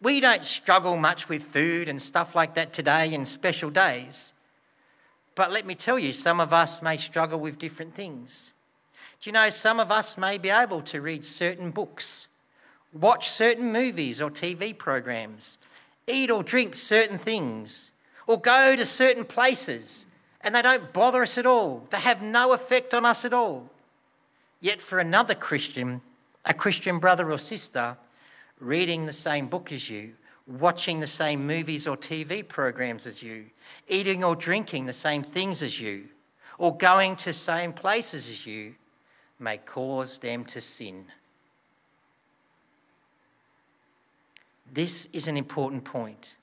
We 0.00 0.20
don't 0.20 0.44
struggle 0.44 0.96
much 0.96 1.28
with 1.28 1.42
food 1.42 1.88
and 1.88 2.02
stuff 2.02 2.34
like 2.34 2.54
that 2.54 2.72
today 2.72 3.14
in 3.14 3.24
special 3.24 3.70
days. 3.70 4.32
But 5.34 5.52
let 5.52 5.64
me 5.64 5.74
tell 5.74 5.98
you, 5.98 6.12
some 6.12 6.40
of 6.40 6.52
us 6.52 6.82
may 6.82 6.96
struggle 6.96 7.38
with 7.38 7.58
different 7.58 7.94
things. 7.94 8.50
Do 9.20 9.30
you 9.30 9.32
know 9.32 9.48
some 9.48 9.78
of 9.78 9.92
us 9.92 10.18
may 10.18 10.38
be 10.38 10.50
able 10.50 10.82
to 10.82 11.00
read 11.00 11.24
certain 11.24 11.70
books, 11.70 12.26
watch 12.92 13.30
certain 13.30 13.72
movies 13.72 14.20
or 14.20 14.30
TV 14.30 14.76
programs, 14.76 15.58
eat 16.08 16.30
or 16.30 16.42
drink 16.42 16.74
certain 16.74 17.18
things, 17.18 17.92
or 18.26 18.40
go 18.40 18.74
to 18.74 18.84
certain 18.84 19.24
places, 19.24 20.06
and 20.44 20.54
they 20.54 20.62
don't 20.62 20.92
bother 20.92 21.22
us 21.22 21.38
at 21.38 21.46
all. 21.46 21.86
They 21.90 22.00
have 22.00 22.22
no 22.22 22.52
effect 22.52 22.94
on 22.94 23.04
us 23.04 23.24
at 23.24 23.32
all. 23.32 23.70
Yet 24.60 24.80
for 24.80 24.98
another 24.98 25.34
Christian, 25.34 26.00
a 26.46 26.54
Christian 26.54 26.98
brother 26.98 27.30
or 27.30 27.38
sister, 27.38 27.96
reading 28.60 29.06
the 29.06 29.12
same 29.12 29.48
book 29.48 29.72
as 29.72 29.90
you, 29.90 30.12
watching 30.46 31.00
the 31.00 31.06
same 31.06 31.46
movies 31.46 31.86
or 31.86 31.96
TV 31.96 32.46
programs 32.46 33.06
as 33.06 33.22
you, 33.22 33.46
eating 33.88 34.24
or 34.24 34.34
drinking 34.34 34.86
the 34.86 34.92
same 34.92 35.22
things 35.22 35.62
as 35.62 35.80
you, 35.80 36.04
or 36.58 36.76
going 36.76 37.16
to 37.16 37.32
same 37.32 37.72
places 37.72 38.30
as 38.30 38.46
you, 38.46 38.74
may 39.38 39.56
cause 39.58 40.18
them 40.18 40.44
to 40.44 40.60
sin. 40.60 41.06
This 44.72 45.06
is 45.06 45.28
an 45.28 45.36
important 45.36 45.84
point. 45.84 46.34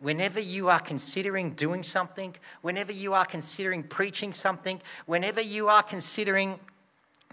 Whenever 0.00 0.38
you 0.38 0.68
are 0.68 0.80
considering 0.80 1.50
doing 1.50 1.82
something, 1.82 2.34
whenever 2.62 2.92
you 2.92 3.14
are 3.14 3.24
considering 3.24 3.82
preaching 3.82 4.32
something, 4.32 4.80
whenever 5.06 5.40
you 5.40 5.68
are 5.68 5.82
considering 5.82 6.58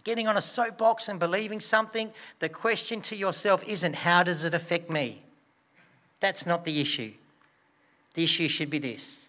getting 0.03 0.27
on 0.27 0.37
a 0.37 0.41
soapbox 0.41 1.07
and 1.07 1.19
believing 1.19 1.61
something, 1.61 2.11
the 2.39 2.49
question 2.49 3.01
to 3.01 3.15
yourself 3.15 3.63
isn't 3.67 3.95
how 3.95 4.23
does 4.23 4.45
it 4.45 4.53
affect 4.53 4.89
me? 4.89 5.21
That's 6.19 6.45
not 6.45 6.65
the 6.65 6.81
issue. 6.81 7.13
The 8.15 8.23
issue 8.23 8.47
should 8.47 8.69
be 8.69 8.79
this 8.79 9.25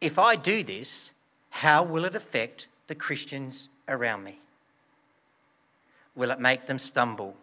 if 0.00 0.18
I 0.18 0.36
do 0.36 0.62
this, 0.62 1.12
how 1.48 1.82
will 1.82 2.04
it 2.04 2.14
affect 2.14 2.66
the 2.88 2.94
Christians 2.94 3.68
around 3.88 4.22
me? 4.22 4.38
Will 6.14 6.30
it 6.30 6.38
make 6.38 6.66
them 6.66 6.78
stumble? 6.78 7.36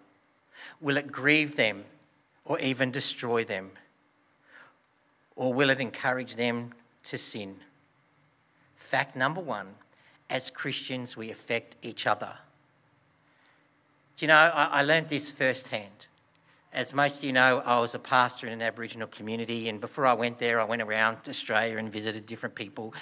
Will 0.80 0.98
it 0.98 1.12
grieve 1.12 1.56
them 1.56 1.86
or 2.46 2.60
even 2.60 2.92
destroy 2.92 3.44
them? 3.44 3.72
Or 5.36 5.54
will 5.54 5.70
it 5.70 5.80
encourage 5.80 6.36
them 6.36 6.74
to 7.04 7.18
sin? 7.18 7.58
Fact 8.76 9.16
number 9.16 9.42
one 9.42 9.76
as 10.30 10.50
Christians, 10.50 11.18
we 11.18 11.30
affect 11.30 11.76
each 11.82 12.08
other. 12.08 12.40
Do 14.16 14.26
you 14.26 14.28
know, 14.28 14.36
I, 14.36 14.80
I 14.80 14.84
learned 14.84 15.10
this 15.10 15.30
firsthand. 15.30 16.08
As 16.74 16.94
most 16.94 17.18
of 17.18 17.24
you 17.26 17.34
know, 17.34 17.62
I 17.66 17.80
was 17.80 17.96
a 17.96 18.00
pastor 18.00 18.48
in 18.48 18.54
an 18.54 18.62
Aboriginal 18.62 19.08
community, 19.10 19.68
and 19.68 19.82
before 19.82 20.08
I 20.08 20.14
went 20.14 20.40
there, 20.40 20.62
I 20.62 20.64
went 20.64 20.82
around 20.82 21.18
Australia 21.28 21.78
and 21.78 21.92
visited 21.92 22.26
different 22.26 22.56
people, 22.56 22.94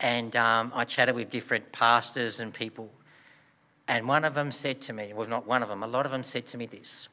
and 0.00 0.34
um, 0.34 0.72
I 0.74 0.84
chatted 0.84 1.14
with 1.14 1.30
different 1.30 1.70
pastors 1.70 2.40
and 2.40 2.52
people. 2.52 2.90
And 3.86 4.08
one 4.08 4.24
of 4.24 4.34
them 4.34 4.50
said 4.50 4.80
to 4.82 4.92
me, 4.92 5.12
well, 5.14 5.28
not 5.28 5.46
one 5.46 5.62
of 5.62 5.68
them, 5.68 5.84
a 5.84 5.86
lot 5.86 6.06
of 6.06 6.12
them 6.12 6.24
said 6.24 6.46
to 6.46 6.58
me 6.58 6.66
this 6.66 7.08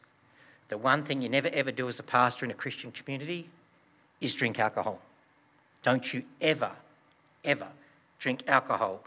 the 0.70 0.78
one 0.78 1.04
thing 1.04 1.22
you 1.22 1.30
never 1.30 1.50
ever 1.50 1.72
do 1.72 1.88
as 1.88 2.00
a 2.00 2.04
pastor 2.04 2.46
in 2.46 2.52
a 2.52 2.56
Christian 2.56 2.92
community 2.92 3.50
is 4.22 4.36
drink 4.36 4.60
alcohol. 4.60 5.02
Don't 5.84 6.14
you 6.14 6.24
ever, 6.40 6.72
ever 7.44 7.68
drink 8.20 8.44
alcohol 8.48 9.04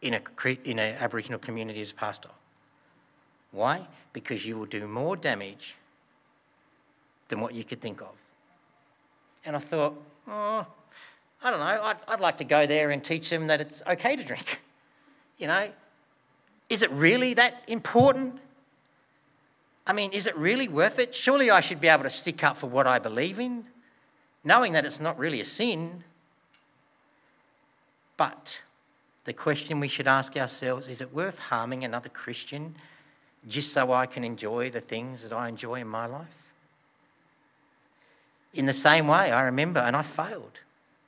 in 0.00 0.14
an 0.14 0.22
in 0.64 0.78
a 0.78 0.96
Aboriginal 0.98 1.38
community 1.38 1.80
as 1.80 1.92
a 1.92 1.94
pastor. 1.94 2.30
Why? 3.52 3.86
Because 4.12 4.44
you 4.44 4.58
will 4.58 4.66
do 4.66 4.88
more 4.88 5.16
damage 5.16 5.76
than 7.28 7.40
what 7.40 7.54
you 7.54 7.62
could 7.64 7.80
think 7.80 8.00
of. 8.00 8.14
And 9.44 9.54
I 9.54 9.58
thought, 9.58 9.94
oh, 10.26 10.66
I 11.42 11.50
don't 11.50 11.60
know, 11.60 11.82
I'd, 11.82 11.96
I'd 12.08 12.20
like 12.20 12.38
to 12.38 12.44
go 12.44 12.66
there 12.66 12.90
and 12.90 13.02
teach 13.02 13.30
them 13.30 13.46
that 13.48 13.60
it's 13.60 13.82
okay 13.86 14.16
to 14.16 14.24
drink. 14.24 14.60
You 15.38 15.48
know, 15.48 15.70
is 16.68 16.84
it 16.84 16.90
really 16.92 17.34
that 17.34 17.64
important? 17.66 18.38
I 19.84 19.92
mean, 19.92 20.12
is 20.12 20.28
it 20.28 20.36
really 20.36 20.68
worth 20.68 21.00
it? 21.00 21.16
Surely 21.16 21.50
I 21.50 21.58
should 21.58 21.80
be 21.80 21.88
able 21.88 22.04
to 22.04 22.10
stick 22.10 22.44
up 22.44 22.56
for 22.56 22.68
what 22.68 22.86
I 22.86 23.00
believe 23.00 23.40
in, 23.40 23.64
knowing 24.44 24.72
that 24.72 24.84
it's 24.84 25.00
not 25.00 25.18
really 25.18 25.40
a 25.40 25.44
sin. 25.44 26.04
But 28.16 28.62
the 29.24 29.32
question 29.32 29.80
we 29.80 29.88
should 29.88 30.08
ask 30.08 30.36
ourselves 30.36 30.88
is 30.88 31.00
it 31.00 31.12
worth 31.12 31.38
harming 31.38 31.84
another 31.84 32.08
Christian 32.08 32.74
just 33.48 33.72
so 33.72 33.92
I 33.92 34.06
can 34.06 34.24
enjoy 34.24 34.70
the 34.70 34.80
things 34.80 35.28
that 35.28 35.32
I 35.34 35.48
enjoy 35.48 35.80
in 35.80 35.88
my 35.88 36.06
life? 36.06 36.48
In 38.54 38.66
the 38.66 38.72
same 38.72 39.08
way, 39.08 39.32
I 39.32 39.42
remember, 39.42 39.80
and 39.80 39.96
I 39.96 40.02
failed. 40.02 40.60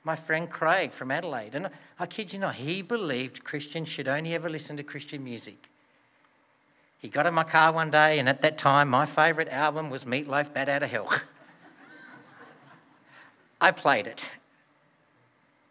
My 0.03 0.15
friend 0.15 0.49
Craig 0.49 0.91
from 0.91 1.11
Adelaide, 1.11 1.53
and 1.53 1.69
I 1.99 2.05
kid 2.05 2.33
you 2.33 2.39
not, 2.39 2.55
he 2.55 2.81
believed 2.81 3.43
Christians 3.43 3.89
should 3.89 4.07
only 4.07 4.33
ever 4.33 4.49
listen 4.49 4.77
to 4.77 4.83
Christian 4.83 5.23
music. 5.23 5.69
He 6.99 7.07
got 7.07 7.27
in 7.27 7.33
my 7.33 7.43
car 7.43 7.71
one 7.71 7.91
day, 7.91 8.17
and 8.17 8.27
at 8.27 8.41
that 8.41 8.57
time, 8.57 8.89
my 8.89 9.05
favourite 9.05 9.49
album 9.49 9.89
was 9.89 10.05
Meat 10.05 10.27
Loaf 10.27 10.53
Bat 10.53 10.69
Out 10.69 10.83
of 10.83 10.89
Hell. 10.89 11.21
I 13.65 13.71
played 13.71 14.05
it. 14.05 14.29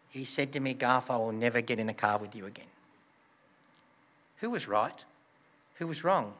He 0.09 0.25
said 0.25 0.51
to 0.51 0.59
me, 0.59 0.73
Garth, 0.73 1.09
I 1.09 1.15
will 1.15 1.31
never 1.31 1.61
get 1.61 1.79
in 1.79 1.87
a 1.87 1.93
car 1.93 2.17
with 2.17 2.35
you 2.35 2.45
again. 2.45 2.65
Who 4.39 4.49
was 4.49 4.67
right? 4.67 5.05
Who 5.75 5.87
was 5.87 6.03
wrong? 6.03 6.33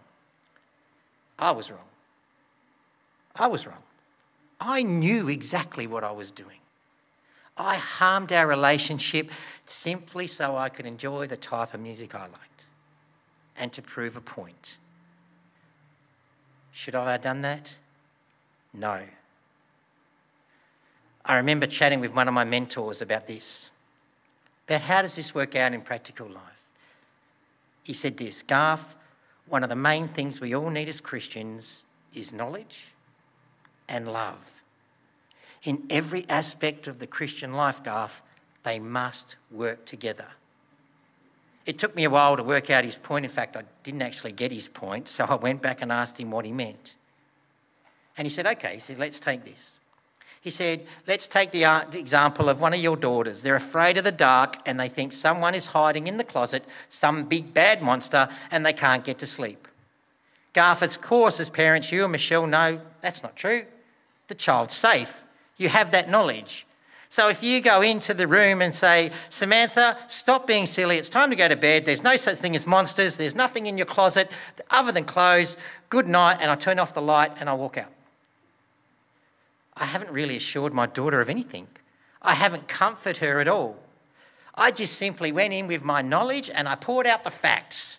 I 1.39 1.51
was 1.51 1.71
wrong. 1.71 1.87
I 3.37 3.47
was 3.47 3.65
wrong. 3.65 3.83
I 4.59 4.81
knew 4.81 5.29
exactly 5.29 5.87
what 5.87 6.03
I 6.03 6.11
was 6.11 6.29
doing. 6.29 6.59
I 7.55 7.77
harmed 7.77 8.33
our 8.33 8.47
relationship 8.47 9.31
simply 9.65 10.27
so 10.27 10.57
I 10.57 10.67
could 10.67 10.85
enjoy 10.85 11.25
the 11.25 11.37
type 11.37 11.73
of 11.73 11.79
music 11.79 12.13
I 12.13 12.23
liked 12.23 12.65
and 13.55 13.71
to 13.71 13.81
prove 13.81 14.17
a 14.17 14.21
point. 14.21 14.77
Should 16.73 16.95
I 16.95 17.13
have 17.13 17.21
done 17.21 17.43
that? 17.43 17.77
No. 18.73 19.03
I 21.25 21.37
remember 21.37 21.65
chatting 21.65 21.99
with 21.99 22.13
one 22.13 22.27
of 22.27 22.33
my 22.33 22.43
mentors 22.43 23.01
about 23.01 23.25
this, 23.27 23.69
about 24.67 24.81
how 24.81 25.01
does 25.01 25.15
this 25.15 25.33
work 25.33 25.55
out 25.55 25.73
in 25.73 25.81
practical 25.81 26.27
life. 26.27 26.67
He 27.83 27.93
said 27.93 28.17
this 28.17 28.43
Garth, 28.43 28.95
one 29.47 29.63
of 29.63 29.69
the 29.69 29.75
main 29.75 30.07
things 30.07 30.39
we 30.39 30.55
all 30.55 30.69
need 30.69 30.87
as 30.87 31.01
Christians 31.01 31.83
is 32.13 32.31
knowledge 32.31 32.91
and 33.89 34.11
love. 34.11 34.61
In 35.63 35.83
every 35.89 36.27
aspect 36.29 36.87
of 36.87 36.99
the 36.99 37.07
Christian 37.07 37.53
life, 37.53 37.83
Garth, 37.83 38.21
they 38.63 38.79
must 38.79 39.35
work 39.51 39.85
together. 39.85 40.27
It 41.65 41.79
took 41.79 41.95
me 41.95 42.03
a 42.03 42.09
while 42.09 42.37
to 42.37 42.43
work 42.43 42.69
out 42.69 42.83
his 42.83 42.97
point. 42.97 43.25
In 43.25 43.31
fact, 43.31 43.57
I 43.57 43.63
didn't 43.81 44.03
actually 44.03 44.31
get 44.31 44.51
his 44.51 44.67
point, 44.67 45.07
so 45.09 45.25
I 45.25 45.35
went 45.35 45.63
back 45.63 45.81
and 45.81 45.91
asked 45.91 46.19
him 46.19 46.29
what 46.29 46.45
he 46.45 46.51
meant. 46.51 46.95
And 48.15 48.25
he 48.25 48.29
said, 48.29 48.45
Okay, 48.45 48.75
he 48.75 48.79
said, 48.79 48.99
let's 48.99 49.19
take 49.19 49.43
this. 49.43 49.79
He 50.45 50.51
said, 50.51 50.85
Let's 51.07 51.27
take 51.27 51.55
uh, 51.55 51.85
the 51.89 51.97
example 51.97 52.49
of 52.49 52.61
one 52.61 52.71
of 52.71 52.79
your 52.79 52.95
daughters. 52.95 53.41
They're 53.41 53.55
afraid 53.55 53.97
of 53.97 54.03
the 54.03 54.11
dark 54.11 54.57
and 54.67 54.79
they 54.79 54.87
think 54.87 55.11
someone 55.11 55.55
is 55.55 55.65
hiding 55.65 56.05
in 56.05 56.17
the 56.17 56.23
closet, 56.23 56.63
some 56.87 57.23
big 57.23 57.51
bad 57.51 57.81
monster, 57.81 58.29
and 58.51 58.63
they 58.63 58.71
can't 58.71 59.03
get 59.03 59.17
to 59.17 59.25
sleep. 59.25 59.67
Of 60.55 61.01
course, 61.01 61.39
as 61.39 61.49
parents, 61.49 61.91
you 61.91 62.03
and 62.03 62.11
Michelle 62.11 62.45
know 62.45 62.79
that's 63.01 63.23
not 63.23 63.35
true. 63.35 63.63
The 64.27 64.35
child's 64.35 64.75
safe. 64.75 65.23
You 65.57 65.69
have 65.69 65.89
that 65.91 66.11
knowledge. 66.11 66.67
So 67.09 67.27
if 67.27 67.41
you 67.41 67.59
go 67.59 67.81
into 67.81 68.13
the 68.13 68.27
room 68.27 68.61
and 68.61 68.73
say, 68.75 69.09
Samantha, 69.31 69.97
stop 70.07 70.45
being 70.45 70.67
silly, 70.67 70.97
it's 70.97 71.09
time 71.09 71.31
to 71.31 71.35
go 71.35 71.47
to 71.47 71.55
bed, 71.55 71.87
there's 71.87 72.03
no 72.03 72.17
such 72.17 72.37
thing 72.37 72.55
as 72.55 72.67
monsters, 72.67 73.17
there's 73.17 73.35
nothing 73.35 73.65
in 73.65 73.79
your 73.79 73.87
closet 73.87 74.29
other 74.69 74.91
than 74.91 75.05
clothes, 75.05 75.57
good 75.89 76.07
night, 76.07 76.37
and 76.39 76.51
I 76.51 76.55
turn 76.55 76.77
off 76.77 76.93
the 76.93 77.01
light 77.01 77.31
and 77.39 77.49
I 77.49 77.53
walk 77.55 77.79
out. 77.79 77.89
I 79.77 79.85
haven't 79.85 80.11
really 80.11 80.37
assured 80.37 80.73
my 80.73 80.85
daughter 80.85 81.19
of 81.19 81.29
anything. 81.29 81.67
I 82.21 82.33
haven't 82.33 82.67
comforted 82.67 83.17
her 83.17 83.39
at 83.39 83.47
all. 83.47 83.77
I 84.55 84.71
just 84.71 84.93
simply 84.93 85.31
went 85.31 85.53
in 85.53 85.67
with 85.67 85.83
my 85.83 86.01
knowledge 86.01 86.49
and 86.49 86.67
I 86.67 86.75
poured 86.75 87.07
out 87.07 87.23
the 87.23 87.29
facts. 87.29 87.97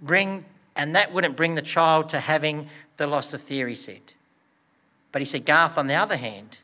Bring, 0.00 0.46
and 0.74 0.96
that 0.96 1.12
wouldn't 1.12 1.36
bring 1.36 1.54
the 1.54 1.62
child 1.62 2.08
to 2.10 2.20
having 2.20 2.68
the 2.96 3.06
loss 3.06 3.34
of 3.34 3.42
fear, 3.42 3.68
he 3.68 3.74
said. 3.74 4.14
But 5.12 5.20
he 5.20 5.26
said, 5.26 5.44
Garth, 5.44 5.76
on 5.76 5.86
the 5.86 5.94
other 5.94 6.16
hand, 6.16 6.60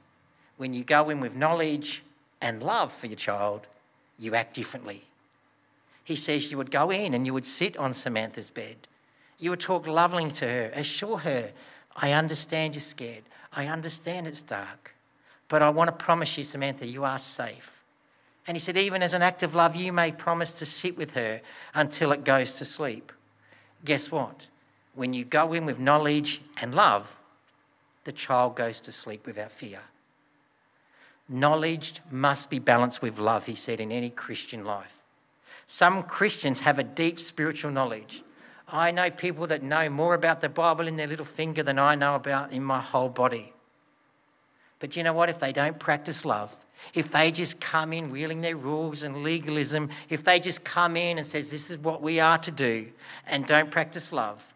when 0.57 0.73
you 0.73 0.85
go 0.85 1.11
in 1.11 1.21
with 1.21 1.37
knowledge 1.37 2.03
and 2.41 2.63
love 2.63 2.93
for 2.93 3.07
your 3.07 3.17
child, 3.17 3.67
you 4.19 4.35
act 4.35 4.55
differently. 4.55 5.05
He 6.05 6.17
says 6.17 6.51
you 6.51 6.59
would 6.59 6.71
go 6.71 6.91
in 6.91 7.15
and 7.15 7.27
you 7.27 7.35
would 7.35 7.47
sit 7.47 7.77
on 7.77 7.93
Samantha's 7.93 8.51
bed. 8.51 8.77
You 9.39 9.51
would 9.51 9.61
talk 9.61 9.87
lovingly 9.87 10.33
to 10.33 10.47
her, 10.47 10.71
assure 10.75 11.19
her, 11.19 11.53
I 11.97 12.13
understand 12.13 12.75
you're 12.75 12.81
scared. 12.81 13.23
I 13.55 13.67
understand 13.67 14.27
it's 14.27 14.43
dark. 14.43 14.95
But 15.49 15.63
I 15.63 15.69
want 15.71 15.89
to 15.89 16.05
promise 16.05 16.37
you, 16.37 16.45
Samantha, 16.45 16.87
you 16.87 17.05
are 17.05 17.19
safe. 17.19 17.81
And 18.47 18.57
he 18.57 18.59
said, 18.59 18.77
even 18.77 19.03
as 19.03 19.15
an 19.15 19.23
act 19.23 19.43
of 19.43 19.55
love, 19.55 19.77
you 19.77 19.93
may 19.93 20.11
promise 20.11 20.53
to 20.53 20.67
sit 20.67 20.97
with 20.97 21.15
her 21.15 21.41
until 21.75 22.13
it 22.13 22.25
goes 22.25 22.55
to 22.55 22.65
sleep. 22.65 23.13
Guess 23.85 24.11
what? 24.11 24.49
When 24.95 25.15
you 25.15 25.25
go 25.25 25.53
in 25.53 25.67
with 25.67 25.79
knowledge 25.79 26.43
and 26.61 26.75
love, 26.75 27.21
the 28.05 28.13
child 28.13 28.57
goes 28.57 28.81
to 28.83 28.93
sleep 28.93 29.27
without 29.27 29.51
fear. 29.51 29.81
Knowledge 31.29 32.01
must 32.11 32.51
be 32.51 32.59
balanced 32.59 33.01
with 33.01 33.19
love, 33.19 33.47
he 33.47 33.55
said, 33.55 33.81
in 33.81 33.91
any 33.91 34.11
Christian 34.11 34.65
life. 34.65 35.01
Some 35.67 36.03
Christians 36.03 36.61
have 36.61 36.79
a 36.79 36.85
deep 36.85 37.19
spiritual 37.19 37.71
knowledge. 37.71 38.23
I 38.69 38.91
know 38.91 39.11
people 39.11 39.47
that 39.49 39.63
know 39.63 39.89
more 39.91 40.15
about 40.15 40.41
the 40.41 40.49
Bible 40.49 40.89
in 40.89 40.97
their 40.97 41.07
little 41.07 41.25
finger 41.25 41.63
than 41.63 41.79
I 41.79 41.95
know 41.95 42.15
about 42.15 42.53
in 42.53 42.65
my 42.65 42.81
whole 42.81 43.09
body. 43.09 43.53
But 44.79 44.97
you 44.97 45.03
know 45.03 45.13
what? 45.13 45.29
If 45.29 45.39
they 45.39 45.53
don't 45.53 45.79
practice 45.79 46.25
love, 46.25 46.57
if 46.93 47.11
they 47.11 47.31
just 47.31 47.61
come 47.61 47.93
in 47.93 48.11
wheeling 48.11 48.41
their 48.41 48.57
rules 48.57 49.03
and 49.03 49.23
legalism, 49.23 49.91
if 50.09 50.25
they 50.25 50.41
just 50.41 50.65
come 50.65 50.97
in 50.97 51.19
and 51.19 51.27
says 51.27 51.51
this 51.51 51.71
is 51.71 51.79
what 51.79 52.03
we 52.03 52.21
are 52.21 52.39
to 52.39 52.51
do 52.51 52.89
and 53.27 53.47
don't 53.47 53.71
practice 53.71 54.13
love, 54.13 54.53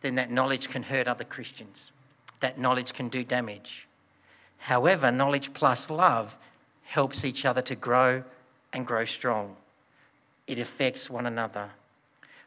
then 0.00 0.14
that 0.14 0.30
knowledge 0.30 0.68
can 0.68 0.84
hurt 0.84 1.06
other 1.06 1.24
Christians. 1.24 1.92
That 2.40 2.58
knowledge 2.58 2.92
can 2.92 3.08
do 3.08 3.22
damage. 3.22 3.86
However, 4.58 5.10
knowledge 5.10 5.52
plus 5.52 5.90
love 5.90 6.38
helps 6.84 7.24
each 7.24 7.44
other 7.44 7.62
to 7.62 7.74
grow 7.74 8.24
and 8.72 8.86
grow 8.86 9.04
strong. 9.04 9.56
It 10.46 10.58
affects 10.58 11.08
one 11.08 11.26
another. 11.26 11.70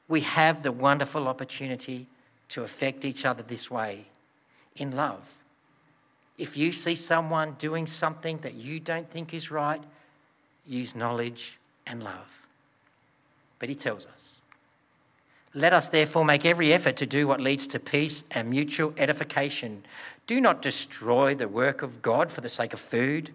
We 0.07 0.21
have 0.21 0.63
the 0.63 0.71
wonderful 0.71 1.27
opportunity 1.27 2.07
to 2.49 2.63
affect 2.63 3.05
each 3.05 3.25
other 3.25 3.43
this 3.43 3.71
way 3.71 4.05
in 4.75 4.95
love. 4.95 5.39
If 6.37 6.57
you 6.57 6.71
see 6.71 6.95
someone 6.95 7.55
doing 7.59 7.87
something 7.87 8.39
that 8.39 8.55
you 8.55 8.79
don't 8.79 9.09
think 9.09 9.33
is 9.33 9.51
right, 9.51 9.81
use 10.65 10.95
knowledge 10.95 11.57
and 11.85 12.03
love. 12.03 12.47
But 13.59 13.69
he 13.69 13.75
tells 13.75 14.05
us, 14.07 14.41
let 15.53 15.73
us 15.73 15.87
therefore 15.87 16.25
make 16.25 16.45
every 16.45 16.73
effort 16.73 16.95
to 16.97 17.05
do 17.05 17.27
what 17.27 17.39
leads 17.39 17.67
to 17.67 17.79
peace 17.79 18.23
and 18.31 18.49
mutual 18.49 18.93
edification. 18.97 19.83
Do 20.25 20.41
not 20.41 20.63
destroy 20.63 21.35
the 21.35 21.47
work 21.47 21.83
of 21.83 22.01
God 22.01 22.31
for 22.31 22.41
the 22.41 22.49
sake 22.49 22.73
of 22.73 22.79
food. 22.79 23.29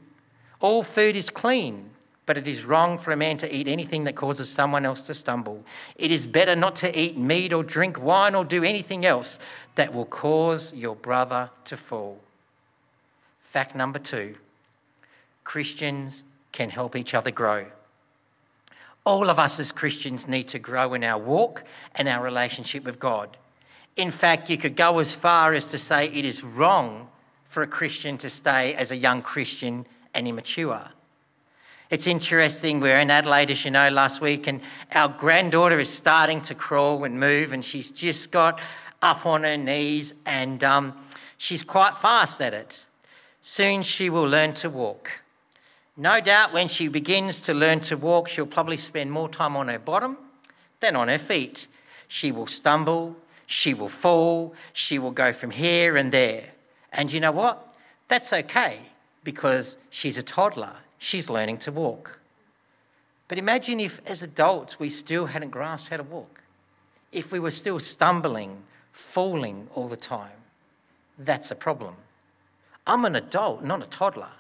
All 0.60 0.82
food 0.82 1.14
is 1.14 1.30
clean, 1.30 1.90
but 2.28 2.36
it 2.36 2.46
is 2.46 2.66
wrong 2.66 2.98
for 2.98 3.10
a 3.10 3.16
man 3.16 3.38
to 3.38 3.50
eat 3.50 3.66
anything 3.66 4.04
that 4.04 4.14
causes 4.14 4.50
someone 4.50 4.84
else 4.84 5.00
to 5.00 5.14
stumble. 5.14 5.64
It 5.96 6.10
is 6.10 6.26
better 6.26 6.54
not 6.54 6.76
to 6.76 7.00
eat 7.00 7.16
meat 7.16 7.54
or 7.54 7.64
drink 7.64 7.98
wine 7.98 8.34
or 8.34 8.44
do 8.44 8.62
anything 8.62 9.06
else 9.06 9.38
that 9.76 9.94
will 9.94 10.04
cause 10.04 10.74
your 10.74 10.94
brother 10.94 11.48
to 11.64 11.74
fall. 11.78 12.20
Fact 13.40 13.74
number 13.74 13.98
two 13.98 14.34
Christians 15.42 16.22
can 16.52 16.68
help 16.68 16.94
each 16.94 17.14
other 17.14 17.30
grow. 17.30 17.64
All 19.06 19.30
of 19.30 19.38
us 19.38 19.58
as 19.58 19.72
Christians 19.72 20.28
need 20.28 20.48
to 20.48 20.58
grow 20.58 20.92
in 20.92 21.04
our 21.04 21.18
walk 21.18 21.64
and 21.94 22.08
our 22.08 22.22
relationship 22.22 22.84
with 22.84 22.98
God. 22.98 23.38
In 23.96 24.10
fact, 24.10 24.50
you 24.50 24.58
could 24.58 24.76
go 24.76 24.98
as 24.98 25.14
far 25.14 25.54
as 25.54 25.70
to 25.70 25.78
say 25.78 26.08
it 26.08 26.26
is 26.26 26.44
wrong 26.44 27.08
for 27.46 27.62
a 27.62 27.66
Christian 27.66 28.18
to 28.18 28.28
stay 28.28 28.74
as 28.74 28.90
a 28.90 28.96
young 28.96 29.22
Christian 29.22 29.86
and 30.12 30.28
immature. 30.28 30.90
It's 31.90 32.06
interesting, 32.06 32.80
we 32.80 32.92
are 32.92 32.98
in 32.98 33.10
Adelaide, 33.10 33.50
as 33.50 33.64
you 33.64 33.70
know, 33.70 33.88
last 33.88 34.20
week, 34.20 34.46
and 34.46 34.60
our 34.92 35.08
granddaughter 35.08 35.78
is 35.78 35.88
starting 35.88 36.42
to 36.42 36.54
crawl 36.54 37.02
and 37.04 37.18
move, 37.18 37.50
and 37.54 37.64
she's 37.64 37.90
just 37.90 38.30
got 38.30 38.60
up 39.00 39.24
on 39.24 39.42
her 39.44 39.56
knees, 39.56 40.12
and 40.26 40.62
um, 40.62 40.92
she's 41.38 41.64
quite 41.64 41.96
fast 41.96 42.42
at 42.42 42.52
it. 42.52 42.84
Soon 43.40 43.82
she 43.82 44.10
will 44.10 44.28
learn 44.28 44.52
to 44.52 44.68
walk. 44.68 45.22
No 45.96 46.20
doubt 46.20 46.52
when 46.52 46.68
she 46.68 46.88
begins 46.88 47.40
to 47.40 47.54
learn 47.54 47.80
to 47.80 47.96
walk, 47.96 48.28
she'll 48.28 48.44
probably 48.44 48.76
spend 48.76 49.10
more 49.10 49.30
time 49.30 49.56
on 49.56 49.68
her 49.68 49.78
bottom 49.78 50.18
than 50.80 50.94
on 50.94 51.08
her 51.08 51.16
feet. 51.16 51.66
She 52.06 52.30
will 52.30 52.46
stumble, 52.46 53.16
she 53.46 53.72
will 53.72 53.88
fall, 53.88 54.54
she 54.74 54.98
will 54.98 55.10
go 55.10 55.32
from 55.32 55.52
here 55.52 55.96
and 55.96 56.12
there. 56.12 56.50
And 56.92 57.10
you 57.10 57.20
know 57.20 57.32
what? 57.32 57.74
That's 58.08 58.34
okay 58.34 58.78
because 59.24 59.78
she's 59.88 60.18
a 60.18 60.22
toddler, 60.22 60.76
she's 60.98 61.30
learning 61.30 61.58
to 61.58 61.72
walk. 61.72 62.18
But 63.28 63.38
imagine 63.38 63.78
if, 63.78 64.00
as 64.06 64.22
adults, 64.22 64.80
we 64.80 64.90
still 64.90 65.26
hadn't 65.26 65.50
grasped 65.50 65.90
how 65.90 65.98
to 65.98 66.02
walk. 66.02 66.42
If 67.12 67.30
we 67.32 67.38
were 67.38 67.50
still 67.50 67.78
stumbling, 67.78 68.62
falling 68.92 69.68
all 69.74 69.88
the 69.88 69.96
time, 69.96 70.30
that's 71.18 71.50
a 71.50 71.56
problem. 71.56 71.94
I'm 72.86 73.04
an 73.04 73.16
adult, 73.16 73.62
not 73.62 73.82
a 73.82 73.86
toddler. 73.86 74.30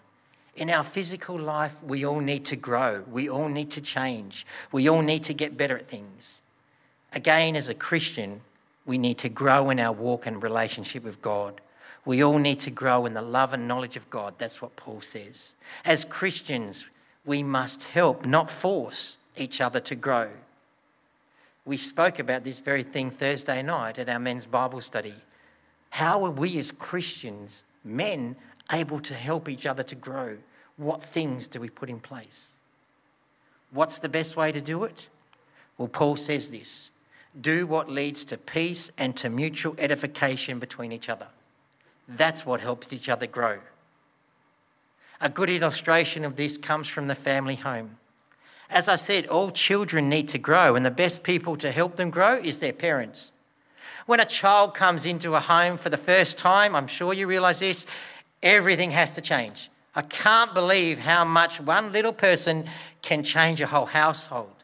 In 0.56 0.70
our 0.70 0.82
physical 0.82 1.38
life, 1.38 1.82
we 1.84 2.04
all 2.04 2.20
need 2.20 2.44
to 2.46 2.56
grow. 2.56 3.04
We 3.10 3.28
all 3.28 3.48
need 3.48 3.70
to 3.72 3.80
change. 3.80 4.46
We 4.72 4.88
all 4.88 5.02
need 5.02 5.22
to 5.24 5.34
get 5.34 5.56
better 5.56 5.76
at 5.76 5.86
things. 5.86 6.40
Again, 7.12 7.56
as 7.56 7.68
a 7.68 7.74
Christian, 7.74 8.40
we 8.84 8.98
need 8.98 9.18
to 9.18 9.28
grow 9.28 9.70
in 9.70 9.78
our 9.78 9.92
walk 9.92 10.26
and 10.26 10.42
relationship 10.42 11.04
with 11.04 11.22
God. 11.22 11.60
We 12.08 12.24
all 12.24 12.38
need 12.38 12.60
to 12.60 12.70
grow 12.70 13.04
in 13.04 13.12
the 13.12 13.20
love 13.20 13.52
and 13.52 13.68
knowledge 13.68 13.94
of 13.94 14.08
God. 14.08 14.36
That's 14.38 14.62
what 14.62 14.76
Paul 14.76 15.02
says. 15.02 15.52
As 15.84 16.06
Christians, 16.06 16.86
we 17.26 17.42
must 17.42 17.84
help, 17.84 18.24
not 18.24 18.50
force 18.50 19.18
each 19.36 19.60
other 19.60 19.78
to 19.80 19.94
grow. 19.94 20.30
We 21.66 21.76
spoke 21.76 22.18
about 22.18 22.44
this 22.44 22.60
very 22.60 22.82
thing 22.82 23.10
Thursday 23.10 23.60
night 23.60 23.98
at 23.98 24.08
our 24.08 24.18
men's 24.18 24.46
Bible 24.46 24.80
study. 24.80 25.16
How 25.90 26.24
are 26.24 26.30
we 26.30 26.58
as 26.58 26.72
Christians 26.72 27.62
men 27.84 28.36
able 28.72 29.00
to 29.00 29.12
help 29.12 29.46
each 29.46 29.66
other 29.66 29.82
to 29.82 29.94
grow? 29.94 30.38
What 30.78 31.02
things 31.02 31.46
do 31.46 31.60
we 31.60 31.68
put 31.68 31.90
in 31.90 32.00
place? 32.00 32.52
What's 33.70 33.98
the 33.98 34.08
best 34.08 34.34
way 34.34 34.50
to 34.50 34.62
do 34.62 34.82
it? 34.84 35.08
Well, 35.76 35.88
Paul 35.88 36.16
says 36.16 36.48
this 36.48 36.88
do 37.38 37.66
what 37.66 37.90
leads 37.90 38.24
to 38.24 38.38
peace 38.38 38.90
and 38.96 39.14
to 39.18 39.28
mutual 39.28 39.74
edification 39.76 40.58
between 40.58 40.90
each 40.90 41.10
other. 41.10 41.28
That's 42.08 42.46
what 42.46 42.60
helps 42.62 42.92
each 42.92 43.08
other 43.08 43.26
grow. 43.26 43.58
A 45.20 45.28
good 45.28 45.50
illustration 45.50 46.24
of 46.24 46.36
this 46.36 46.56
comes 46.56 46.88
from 46.88 47.08
the 47.08 47.14
family 47.14 47.56
home. 47.56 47.98
As 48.70 48.88
I 48.88 48.96
said, 48.96 49.26
all 49.26 49.50
children 49.50 50.08
need 50.08 50.28
to 50.28 50.38
grow, 50.38 50.74
and 50.74 50.84
the 50.84 50.90
best 50.90 51.22
people 51.22 51.56
to 51.56 51.70
help 51.70 51.96
them 51.96 52.10
grow 52.10 52.36
is 52.36 52.58
their 52.58 52.72
parents. 52.72 53.32
When 54.06 54.20
a 54.20 54.24
child 54.24 54.74
comes 54.74 55.06
into 55.06 55.34
a 55.34 55.40
home 55.40 55.76
for 55.76 55.90
the 55.90 55.96
first 55.96 56.38
time, 56.38 56.74
I'm 56.74 56.86
sure 56.86 57.12
you 57.12 57.26
realise 57.26 57.60
this, 57.60 57.86
everything 58.42 58.92
has 58.92 59.14
to 59.14 59.20
change. 59.20 59.70
I 59.94 60.02
can't 60.02 60.54
believe 60.54 61.00
how 61.00 61.24
much 61.24 61.60
one 61.60 61.92
little 61.92 62.12
person 62.12 62.66
can 63.02 63.22
change 63.22 63.60
a 63.60 63.66
whole 63.66 63.86
household. 63.86 64.57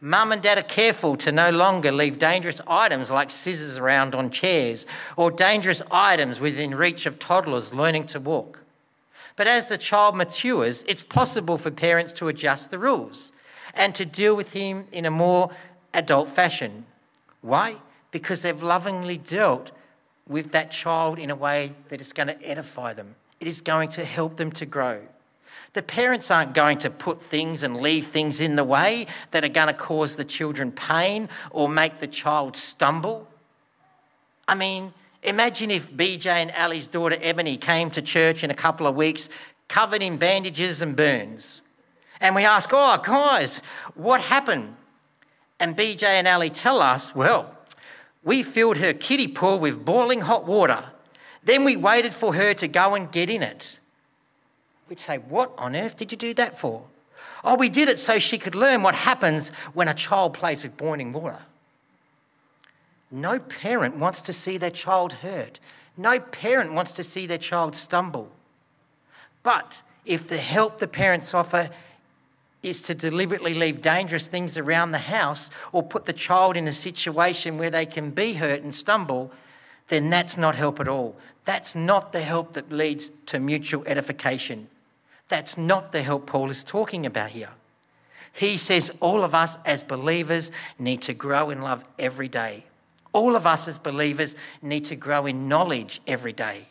Mum 0.00 0.30
and 0.30 0.40
dad 0.40 0.58
are 0.58 0.62
careful 0.62 1.16
to 1.16 1.32
no 1.32 1.50
longer 1.50 1.90
leave 1.90 2.18
dangerous 2.18 2.60
items 2.68 3.10
like 3.10 3.30
scissors 3.30 3.78
around 3.78 4.14
on 4.14 4.30
chairs 4.30 4.86
or 5.16 5.30
dangerous 5.30 5.82
items 5.90 6.38
within 6.38 6.74
reach 6.74 7.04
of 7.04 7.18
toddlers 7.18 7.74
learning 7.74 8.06
to 8.06 8.20
walk. 8.20 8.62
But 9.34 9.46
as 9.46 9.68
the 9.68 9.78
child 9.78 10.16
matures, 10.16 10.84
it's 10.86 11.02
possible 11.02 11.58
for 11.58 11.70
parents 11.70 12.12
to 12.14 12.28
adjust 12.28 12.70
the 12.70 12.78
rules 12.78 13.32
and 13.74 13.94
to 13.94 14.04
deal 14.04 14.36
with 14.36 14.52
him 14.52 14.86
in 14.92 15.04
a 15.04 15.10
more 15.10 15.50
adult 15.92 16.28
fashion. 16.28 16.86
Why? 17.40 17.76
because 18.10 18.42
they've 18.42 18.62
lovingly 18.62 19.18
dealt 19.18 19.70
with 20.26 20.52
that 20.52 20.70
child 20.70 21.18
in 21.18 21.30
a 21.30 21.34
way 21.34 21.72
that 21.88 22.00
is 22.00 22.12
going 22.12 22.28
to 22.28 22.42
edify 22.42 22.92
them. 22.92 23.14
It 23.40 23.48
is 23.48 23.60
going 23.60 23.88
to 23.90 24.04
help 24.04 24.36
them 24.36 24.52
to 24.52 24.66
grow. 24.66 25.02
The 25.74 25.82
parents 25.82 26.30
aren't 26.30 26.54
going 26.54 26.78
to 26.78 26.90
put 26.90 27.20
things 27.20 27.62
and 27.62 27.76
leave 27.80 28.06
things 28.06 28.40
in 28.40 28.56
the 28.56 28.64
way 28.64 29.06
that 29.30 29.44
are 29.44 29.48
going 29.48 29.68
to 29.68 29.74
cause 29.74 30.16
the 30.16 30.24
children 30.24 30.72
pain 30.72 31.28
or 31.50 31.68
make 31.68 31.98
the 31.98 32.06
child 32.06 32.56
stumble. 32.56 33.28
I 34.46 34.54
mean, 34.54 34.94
imagine 35.22 35.70
if 35.70 35.92
BJ 35.92 36.26
and 36.26 36.50
Ali's 36.52 36.88
daughter 36.88 37.18
Ebony 37.20 37.56
came 37.56 37.90
to 37.90 38.02
church 38.02 38.42
in 38.42 38.50
a 38.50 38.54
couple 38.54 38.86
of 38.86 38.96
weeks 38.96 39.28
covered 39.68 40.02
in 40.02 40.16
bandages 40.16 40.80
and 40.80 40.96
burns. 40.96 41.60
And 42.20 42.34
we 42.34 42.44
ask, 42.44 42.70
oh, 42.72 43.00
guys, 43.04 43.58
what 43.94 44.22
happened? 44.22 44.74
And 45.60 45.76
BJ 45.76 46.04
and 46.04 46.26
Ali 46.26 46.50
tell 46.50 46.80
us, 46.80 47.14
well, 47.14 47.56
we 48.24 48.42
filled 48.42 48.78
her 48.78 48.92
kiddie 48.92 49.28
pool 49.28 49.58
with 49.58 49.84
boiling 49.84 50.22
hot 50.22 50.46
water. 50.46 50.84
Then 51.44 51.64
we 51.64 51.76
waited 51.76 52.12
for 52.12 52.34
her 52.34 52.54
to 52.54 52.68
go 52.68 52.94
and 52.94 53.10
get 53.10 53.30
in 53.30 53.42
it. 53.42 53.77
We'd 54.88 54.98
say, 54.98 55.18
What 55.18 55.52
on 55.58 55.76
earth 55.76 55.96
did 55.96 56.12
you 56.12 56.18
do 56.18 56.34
that 56.34 56.58
for? 56.58 56.84
Oh, 57.44 57.56
we 57.56 57.68
did 57.68 57.88
it 57.88 57.98
so 57.98 58.18
she 58.18 58.38
could 58.38 58.54
learn 58.54 58.82
what 58.82 58.94
happens 58.94 59.50
when 59.72 59.88
a 59.88 59.94
child 59.94 60.34
plays 60.34 60.62
with 60.62 60.76
boiling 60.76 61.12
water. 61.12 61.42
No 63.10 63.38
parent 63.38 63.96
wants 63.96 64.20
to 64.22 64.32
see 64.32 64.58
their 64.58 64.70
child 64.70 65.14
hurt. 65.14 65.60
No 65.96 66.20
parent 66.20 66.72
wants 66.72 66.92
to 66.92 67.02
see 67.02 67.26
their 67.26 67.38
child 67.38 67.74
stumble. 67.74 68.30
But 69.42 69.82
if 70.04 70.26
the 70.26 70.38
help 70.38 70.78
the 70.78 70.88
parents 70.88 71.32
offer 71.32 71.70
is 72.62 72.82
to 72.82 72.94
deliberately 72.94 73.54
leave 73.54 73.80
dangerous 73.80 74.26
things 74.26 74.58
around 74.58 74.90
the 74.90 74.98
house 74.98 75.50
or 75.72 75.82
put 75.82 76.06
the 76.06 76.12
child 76.12 76.56
in 76.56 76.66
a 76.66 76.72
situation 76.72 77.56
where 77.56 77.70
they 77.70 77.86
can 77.86 78.10
be 78.10 78.34
hurt 78.34 78.62
and 78.62 78.74
stumble, 78.74 79.32
then 79.88 80.10
that's 80.10 80.36
not 80.36 80.54
help 80.54 80.80
at 80.80 80.88
all. 80.88 81.16
That's 81.44 81.74
not 81.74 82.12
the 82.12 82.20
help 82.20 82.54
that 82.54 82.70
leads 82.70 83.10
to 83.26 83.38
mutual 83.38 83.84
edification. 83.86 84.68
That's 85.28 85.58
not 85.58 85.92
the 85.92 86.02
help 86.02 86.26
Paul 86.26 86.50
is 86.50 86.64
talking 86.64 87.06
about 87.06 87.30
here. 87.30 87.50
He 88.32 88.56
says 88.56 88.92
all 89.00 89.24
of 89.24 89.34
us 89.34 89.58
as 89.64 89.82
believers 89.82 90.50
need 90.78 91.02
to 91.02 91.14
grow 91.14 91.50
in 91.50 91.60
love 91.60 91.84
every 91.98 92.28
day. 92.28 92.64
All 93.12 93.36
of 93.36 93.46
us 93.46 93.68
as 93.68 93.78
believers 93.78 94.36
need 94.62 94.84
to 94.86 94.96
grow 94.96 95.26
in 95.26 95.48
knowledge 95.48 96.00
every 96.06 96.32
day. 96.32 96.68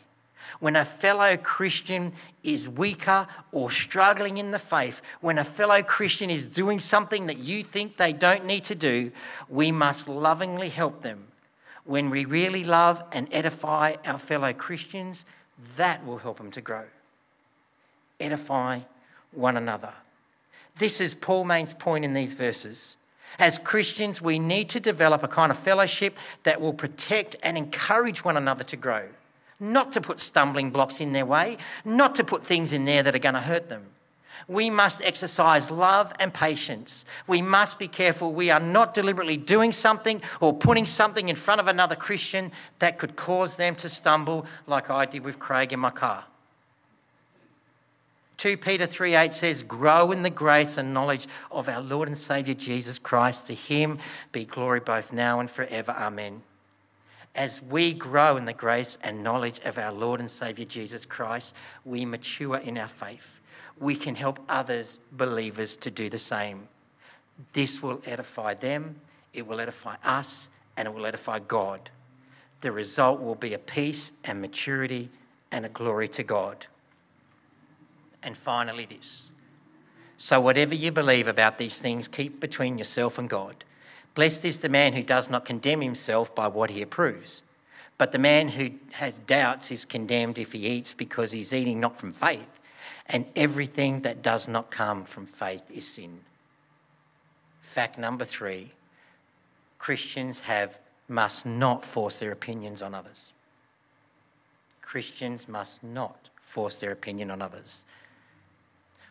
When 0.60 0.76
a 0.76 0.84
fellow 0.84 1.36
Christian 1.36 2.12
is 2.42 2.68
weaker 2.68 3.26
or 3.52 3.70
struggling 3.70 4.38
in 4.38 4.50
the 4.50 4.58
faith, 4.58 5.02
when 5.20 5.38
a 5.38 5.44
fellow 5.44 5.82
Christian 5.82 6.30
is 6.30 6.46
doing 6.46 6.80
something 6.80 7.26
that 7.26 7.38
you 7.38 7.62
think 7.62 7.96
they 7.96 8.12
don't 8.12 8.46
need 8.46 8.64
to 8.64 8.74
do, 8.74 9.12
we 9.48 9.70
must 9.70 10.08
lovingly 10.08 10.70
help 10.70 11.02
them. 11.02 11.28
When 11.84 12.10
we 12.10 12.24
really 12.24 12.64
love 12.64 13.02
and 13.12 13.28
edify 13.30 13.96
our 14.06 14.18
fellow 14.18 14.52
Christians, 14.52 15.24
that 15.76 16.04
will 16.04 16.18
help 16.18 16.38
them 16.38 16.50
to 16.52 16.60
grow. 16.60 16.84
Edify 18.20 18.80
one 19.32 19.56
another. 19.56 19.92
This 20.78 21.00
is 21.00 21.14
Paul 21.14 21.44
Main's 21.44 21.72
point 21.72 22.04
in 22.04 22.14
these 22.14 22.34
verses. 22.34 22.96
As 23.38 23.58
Christians, 23.58 24.22
we 24.22 24.38
need 24.38 24.68
to 24.70 24.80
develop 24.80 25.22
a 25.22 25.28
kind 25.28 25.50
of 25.50 25.58
fellowship 25.58 26.16
that 26.44 26.60
will 26.60 26.72
protect 26.72 27.36
and 27.42 27.58
encourage 27.58 28.24
one 28.24 28.36
another 28.36 28.64
to 28.64 28.76
grow, 28.76 29.08
not 29.60 29.92
to 29.92 30.00
put 30.00 30.18
stumbling 30.18 30.70
blocks 30.70 31.00
in 31.00 31.12
their 31.12 31.26
way, 31.26 31.58
not 31.84 32.14
to 32.14 32.24
put 32.24 32.44
things 32.44 32.72
in 32.72 32.84
there 32.84 33.02
that 33.02 33.14
are 33.14 33.20
going 33.20 33.34
to 33.34 33.40
hurt 33.40 33.68
them. 33.68 33.86
We 34.46 34.70
must 34.70 35.04
exercise 35.04 35.70
love 35.70 36.12
and 36.18 36.32
patience. 36.32 37.04
We 37.26 37.42
must 37.42 37.78
be 37.78 37.88
careful 37.88 38.32
we 38.32 38.50
are 38.50 38.60
not 38.60 38.94
deliberately 38.94 39.36
doing 39.36 39.72
something 39.72 40.22
or 40.40 40.54
putting 40.54 40.86
something 40.86 41.28
in 41.28 41.36
front 41.36 41.60
of 41.60 41.66
another 41.66 41.96
Christian 41.96 42.52
that 42.78 42.98
could 42.98 43.16
cause 43.16 43.56
them 43.56 43.74
to 43.76 43.88
stumble, 43.88 44.46
like 44.66 44.90
I 44.90 45.06
did 45.06 45.24
with 45.24 45.38
Craig 45.38 45.72
in 45.72 45.80
my 45.80 45.90
car. 45.90 46.24
2 48.38 48.56
Peter 48.56 48.86
3 48.86 49.16
8 49.16 49.34
says, 49.34 49.62
Grow 49.64 50.12
in 50.12 50.22
the 50.22 50.30
grace 50.30 50.78
and 50.78 50.94
knowledge 50.94 51.26
of 51.50 51.68
our 51.68 51.80
Lord 51.80 52.06
and 52.06 52.16
Saviour 52.16 52.54
Jesus 52.54 52.96
Christ. 52.96 53.48
To 53.48 53.54
him 53.54 53.98
be 54.30 54.44
glory 54.44 54.78
both 54.78 55.12
now 55.12 55.40
and 55.40 55.50
forever. 55.50 55.90
Amen. 55.90 56.42
As 57.34 57.60
we 57.60 57.92
grow 57.92 58.36
in 58.36 58.44
the 58.44 58.52
grace 58.52 58.96
and 59.02 59.24
knowledge 59.24 59.60
of 59.64 59.76
our 59.76 59.92
Lord 59.92 60.20
and 60.20 60.30
Saviour 60.30 60.66
Jesus 60.68 61.04
Christ, 61.04 61.54
we 61.84 62.04
mature 62.04 62.56
in 62.56 62.78
our 62.78 62.88
faith. 62.88 63.40
We 63.78 63.96
can 63.96 64.14
help 64.14 64.38
others, 64.48 65.00
believers, 65.10 65.74
to 65.76 65.90
do 65.90 66.08
the 66.08 66.18
same. 66.18 66.68
This 67.52 67.82
will 67.82 68.00
edify 68.06 68.54
them, 68.54 69.00
it 69.32 69.48
will 69.48 69.60
edify 69.60 69.96
us, 70.04 70.48
and 70.76 70.86
it 70.86 70.94
will 70.94 71.06
edify 71.06 71.40
God. 71.40 71.90
The 72.60 72.70
result 72.70 73.20
will 73.20 73.34
be 73.34 73.52
a 73.52 73.58
peace 73.58 74.12
and 74.24 74.40
maturity 74.40 75.10
and 75.50 75.66
a 75.66 75.68
glory 75.68 76.08
to 76.08 76.22
God. 76.22 76.66
And 78.22 78.36
finally, 78.36 78.84
this. 78.84 79.28
So, 80.16 80.40
whatever 80.40 80.74
you 80.74 80.90
believe 80.90 81.28
about 81.28 81.58
these 81.58 81.80
things, 81.80 82.08
keep 82.08 82.40
between 82.40 82.78
yourself 82.78 83.18
and 83.18 83.30
God. 83.30 83.64
Blessed 84.14 84.44
is 84.44 84.58
the 84.58 84.68
man 84.68 84.94
who 84.94 85.02
does 85.02 85.30
not 85.30 85.44
condemn 85.44 85.80
himself 85.80 86.34
by 86.34 86.48
what 86.48 86.70
he 86.70 86.82
approves. 86.82 87.42
But 87.98 88.12
the 88.12 88.18
man 88.18 88.48
who 88.48 88.70
has 88.92 89.18
doubts 89.18 89.70
is 89.70 89.84
condemned 89.84 90.38
if 90.38 90.52
he 90.52 90.66
eats 90.66 90.92
because 90.92 91.32
he's 91.32 91.52
eating 91.52 91.80
not 91.80 91.98
from 91.98 92.12
faith. 92.12 92.60
And 93.06 93.26
everything 93.36 94.02
that 94.02 94.22
does 94.22 94.48
not 94.48 94.70
come 94.70 95.04
from 95.04 95.26
faith 95.26 95.70
is 95.70 95.86
sin. 95.86 96.20
Fact 97.62 97.98
number 97.98 98.24
three 98.24 98.72
Christians 99.78 100.40
have 100.40 100.78
must 101.08 101.46
not 101.46 101.84
force 101.84 102.18
their 102.18 102.32
opinions 102.32 102.82
on 102.82 102.94
others. 102.94 103.32
Christians 104.82 105.48
must 105.48 105.82
not 105.82 106.28
force 106.40 106.80
their 106.80 106.92
opinion 106.92 107.30
on 107.30 107.40
others. 107.40 107.82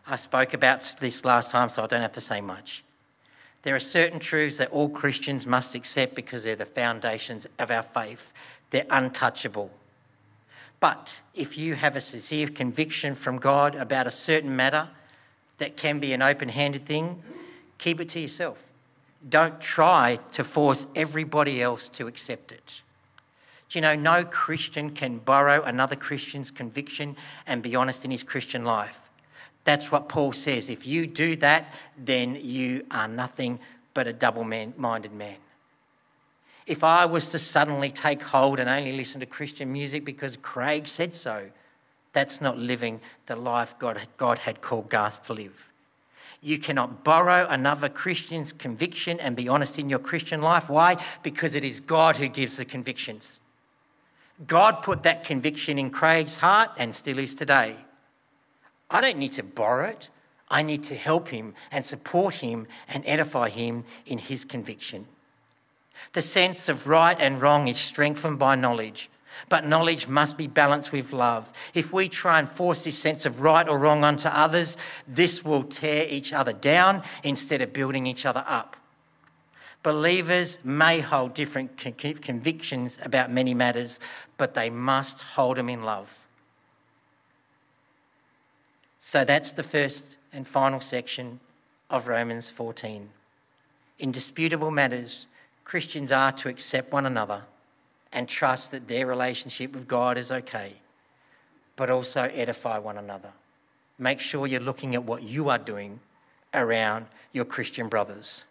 I 0.10 0.16
spoke 0.16 0.54
about 0.54 0.96
this 1.02 1.26
last 1.26 1.52
time, 1.52 1.68
so 1.68 1.84
I 1.84 1.88
don't 1.88 2.02
have 2.02 2.14
to 2.14 2.22
say 2.22 2.40
much. 2.40 2.84
There 3.64 3.76
are 3.76 3.80
certain 3.80 4.20
truths 4.20 4.58
that 4.60 4.72
all 4.72 4.88
Christians 4.88 5.46
must 5.46 5.76
accept 5.76 6.16
because 6.16 6.46
they're 6.46 6.56
the 6.56 6.64
foundations 6.64 7.46
of 7.60 7.70
our 7.70 7.84
faith. 7.84 8.32
They're 8.70 8.86
untouchable. 8.90 9.70
But 10.80 11.20
if 11.34 11.58
you 11.58 11.76
have 11.76 11.98
a 11.98 12.02
sincere 12.02 12.48
conviction 12.48 13.16
from 13.16 13.38
God 13.38 13.76
about 13.76 14.08
a 14.08 14.12
certain 14.12 14.56
matter 14.56 14.90
that 15.58 15.76
can 15.76 16.00
be 16.00 16.14
an 16.14 16.22
open 16.22 16.50
handed 16.50 16.86
thing, 16.86 17.22
keep 17.78 18.00
it 18.00 18.08
to 18.10 18.20
yourself. 18.22 18.64
Don't 19.28 19.60
try 19.60 20.20
to 20.32 20.44
force 20.46 20.88
everybody 20.96 21.62
else 21.62 21.90
to 21.90 22.08
accept 22.08 22.54
it. 22.54 22.82
Do 23.68 23.80
you 23.80 23.82
know, 23.82 23.96
no 23.96 24.24
Christian 24.24 24.92
can 24.92 25.18
borrow 25.18 25.62
another 25.64 25.98
Christian's 25.98 26.52
conviction 26.52 27.18
and 27.46 27.62
be 27.62 27.76
honest 27.76 28.06
in 28.06 28.12
his 28.12 28.24
Christian 28.24 28.64
life. 28.64 29.07
That's 29.68 29.92
what 29.92 30.08
Paul 30.08 30.32
says. 30.32 30.70
If 30.70 30.88
you 30.88 31.06
do 31.06 31.36
that, 31.36 31.74
then 31.98 32.40
you 32.42 32.86
are 32.90 33.06
nothing 33.06 33.60
but 33.94 34.08
a 34.08 34.14
double 34.14 34.46
minded 34.46 35.12
man. 35.12 35.36
If 36.66 36.86
I 36.86 37.06
was 37.06 37.32
to 37.32 37.40
suddenly 37.40 37.90
take 37.90 38.22
hold 38.22 38.62
and 38.62 38.70
only 38.70 38.96
listen 38.96 39.20
to 39.20 39.26
Christian 39.26 39.74
music 39.74 40.06
because 40.06 40.38
Craig 40.38 40.88
said 40.88 41.16
so, 41.16 41.50
that's 42.14 42.40
not 42.40 42.58
living 42.58 43.02
the 43.26 43.36
life 43.36 43.78
God, 43.78 44.00
God 44.16 44.40
had 44.40 44.62
called 44.62 44.88
Garth 44.88 45.26
to 45.26 45.34
live. 45.34 45.70
You 46.42 46.60
cannot 46.60 47.04
borrow 47.04 47.46
another 47.50 47.90
Christian's 47.90 48.54
conviction 48.54 49.20
and 49.20 49.36
be 49.36 49.50
honest 49.50 49.78
in 49.78 49.90
your 49.90 50.00
Christian 50.00 50.42
life. 50.42 50.70
Why? 50.70 50.96
Because 51.24 51.56
it 51.56 51.66
is 51.66 51.82
God 51.82 52.16
who 52.16 52.30
gives 52.30 52.56
the 52.56 52.64
convictions. 52.64 53.42
God 54.46 54.82
put 54.82 55.04
that 55.04 55.26
conviction 55.26 55.78
in 55.78 55.90
Craig's 55.90 56.38
heart 56.38 56.70
and 56.78 56.96
still 56.96 57.20
is 57.20 57.36
today. 57.36 57.76
I 58.90 59.02
don't 59.02 59.18
need 59.18 59.34
to 59.34 59.44
borrow 59.44 59.88
it. 59.88 60.10
I 60.50 60.62
need 60.62 60.84
to 60.86 60.96
help 60.96 61.28
him 61.30 61.54
and 61.72 61.84
support 61.84 62.36
him 62.36 62.68
and 62.88 63.04
edify 63.06 63.50
him 63.50 63.84
in 64.06 64.18
his 64.18 64.46
conviction. 64.46 65.08
The 66.14 66.22
sense 66.22 66.70
of 66.70 66.88
right 66.88 67.18
and 67.20 67.42
wrong 67.42 67.68
is 67.68 67.78
strengthened 67.78 68.40
by 68.40 68.56
knowledge, 68.56 69.10
but 69.50 69.66
knowledge 69.66 70.08
must 70.08 70.38
be 70.38 70.48
balanced 70.48 70.92
with 70.92 71.12
love. 71.12 71.52
If 71.74 71.92
we 71.92 72.08
try 72.08 72.40
and 72.40 72.48
force 72.48 72.86
this 72.86 72.98
sense 72.98 73.26
of 73.26 73.42
right 73.42 73.68
or 73.68 73.78
wrong 73.78 74.04
onto 74.04 74.30
others, 74.30 74.78
this 75.08 75.44
will 75.44 75.64
tear 75.64 76.08
each 76.08 76.32
other 76.32 76.54
down 76.54 77.04
instead 77.24 77.62
of 77.62 77.74
building 77.74 78.08
each 78.08 78.26
other 78.26 78.46
up. 78.48 78.78
Believers 79.84 80.64
may 80.64 81.00
hold 81.02 81.34
different 81.34 81.78
convictions 81.78 83.00
about 83.04 83.32
many 83.32 83.54
matters, 83.54 84.00
but 84.38 84.54
they 84.54 84.70
must 84.70 85.22
hold 85.22 85.58
them 85.58 85.70
in 85.70 85.84
love. 85.84 86.27
So 89.08 89.24
that's 89.24 89.54
the 89.54 89.64
first 89.64 90.18
and 90.34 90.46
final 90.46 90.82
section 90.82 91.40
of 91.90 92.10
Romans 92.10 92.50
14. 92.50 93.08
In 94.00 94.12
disputable 94.12 94.70
matters, 94.70 95.28
Christians 95.64 96.12
are 96.12 96.34
to 96.34 96.50
accept 96.50 96.92
one 96.92 97.06
another 97.06 97.44
and 98.12 98.28
trust 98.28 98.74
that 98.74 98.90
their 98.90 99.08
relationship 99.08 99.72
with 99.72 99.88
God 99.88 100.18
is 100.18 100.30
okay, 100.30 100.74
but 101.78 101.90
also 101.90 102.24
edify 102.34 102.80
one 102.80 102.98
another. 102.98 103.30
Make 103.98 104.20
sure 104.20 104.46
you're 104.46 104.60
looking 104.60 104.94
at 104.94 105.06
what 105.06 105.24
you 105.24 105.48
are 105.48 105.58
doing 105.58 106.02
around 106.54 107.06
your 107.32 107.46
Christian 107.46 107.88
brothers. 107.88 108.44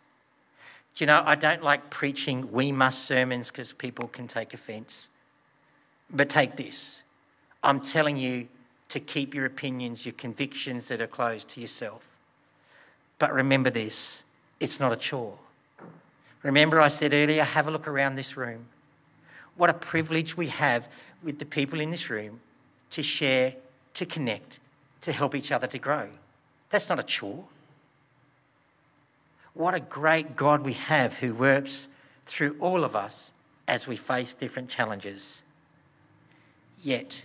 Do 0.94 1.04
you 1.04 1.06
know, 1.06 1.22
I 1.26 1.34
don't 1.34 1.62
like 1.62 1.90
preaching 1.90 2.50
we 2.50 2.72
must 2.72 3.04
sermons 3.04 3.50
because 3.50 3.74
people 3.74 4.08
can 4.08 4.26
take 4.26 4.54
offense. 4.54 5.10
But 6.10 6.30
take 6.30 6.56
this 6.56 7.02
I'm 7.62 7.80
telling 7.80 8.16
you 8.16 8.48
to 8.88 9.00
keep 9.00 9.34
your 9.34 9.46
opinions, 9.46 10.06
your 10.06 10.12
convictions 10.14 10.88
that 10.88 11.00
are 11.00 11.06
closed 11.06 11.48
to 11.50 11.60
yourself. 11.60 12.16
But 13.18 13.32
remember 13.32 13.70
this 13.70 14.24
it's 14.60 14.80
not 14.80 14.92
a 14.92 14.96
chore. 14.96 15.38
Remember, 16.42 16.80
I 16.80 16.88
said 16.88 17.12
earlier, 17.12 17.42
have 17.42 17.66
a 17.66 17.70
look 17.70 17.88
around 17.88 18.14
this 18.14 18.36
room. 18.36 18.66
What 19.56 19.70
a 19.70 19.74
privilege 19.74 20.36
we 20.36 20.48
have 20.48 20.88
with 21.22 21.38
the 21.38 21.46
people 21.46 21.80
in 21.80 21.90
this 21.90 22.08
room 22.08 22.40
to 22.90 23.02
share, 23.02 23.54
to 23.94 24.06
connect, 24.06 24.60
to 25.00 25.12
help 25.12 25.34
each 25.34 25.50
other 25.50 25.66
to 25.66 25.78
grow. 25.78 26.08
That's 26.70 26.88
not 26.88 26.98
a 27.00 27.02
chore. 27.02 27.44
What 29.54 29.74
a 29.74 29.80
great 29.80 30.36
God 30.36 30.64
we 30.64 30.74
have 30.74 31.14
who 31.14 31.34
works 31.34 31.88
through 32.26 32.56
all 32.60 32.84
of 32.84 32.94
us 32.94 33.32
as 33.66 33.88
we 33.88 33.96
face 33.96 34.34
different 34.34 34.68
challenges. 34.68 35.42
Yet, 36.82 37.24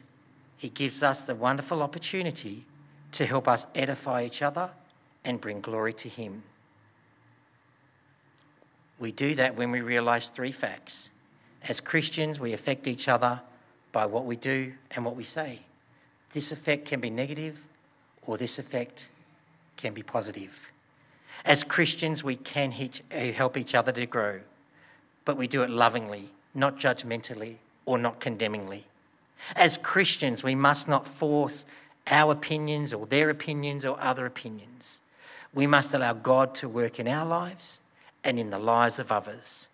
he 0.62 0.70
gives 0.70 1.02
us 1.02 1.24
the 1.24 1.34
wonderful 1.34 1.82
opportunity 1.82 2.66
to 3.14 3.26
help 3.26 3.48
us 3.48 3.66
edify 3.74 4.24
each 4.24 4.44
other 4.44 4.70
and 5.26 5.42
bring 5.42 5.60
glory 5.60 5.92
to 5.94 6.08
Him. 6.08 6.44
We 9.00 9.12
do 9.12 9.34
that 9.34 9.56
when 9.56 9.72
we 9.72 9.82
realise 9.82 10.30
three 10.30 10.52
facts. 10.52 11.10
As 11.68 11.80
Christians, 11.80 12.40
we 12.40 12.54
affect 12.54 12.86
each 12.86 13.08
other 13.08 13.42
by 13.92 14.06
what 14.06 14.26
we 14.26 14.36
do 14.36 14.74
and 14.92 15.04
what 15.04 15.16
we 15.16 15.24
say. 15.24 15.62
This 16.32 16.52
effect 16.52 16.86
can 16.86 17.00
be 17.00 17.10
negative, 17.10 17.66
or 18.28 18.38
this 18.38 18.60
effect 18.60 19.08
can 19.78 19.96
be 19.96 20.04
positive. 20.04 20.72
As 21.44 21.64
Christians, 21.64 22.24
we 22.24 22.36
can 22.36 22.72
eh, 23.10 23.32
help 23.32 23.58
each 23.58 23.74
other 23.74 23.92
to 23.94 24.06
grow, 24.06 24.42
but 25.26 25.38
we 25.38 25.48
do 25.48 25.64
it 25.64 25.72
lovingly, 25.72 26.30
not 26.54 26.78
judgmentally 26.78 27.56
or 27.88 27.98
not 27.98 28.20
condemningly. 28.20 28.86
As 29.56 29.78
Christians, 29.78 30.44
we 30.44 30.56
must 30.56 30.88
not 30.88 31.08
force 31.08 31.66
our 32.08 32.32
opinions 32.32 32.94
or 32.94 33.06
their 33.06 33.30
opinions 33.30 33.86
or 33.86 34.00
other 34.00 34.26
opinions. 34.26 35.00
We 35.54 35.68
must 35.68 35.94
allow 35.94 36.14
God 36.14 36.56
to 36.56 36.70
work 36.70 37.00
in 37.00 37.08
our 37.08 37.26
lives 37.26 37.80
and 38.24 38.40
in 38.40 38.50
the 38.50 38.60
lives 38.60 39.00
of 39.00 39.12
others. 39.12 39.68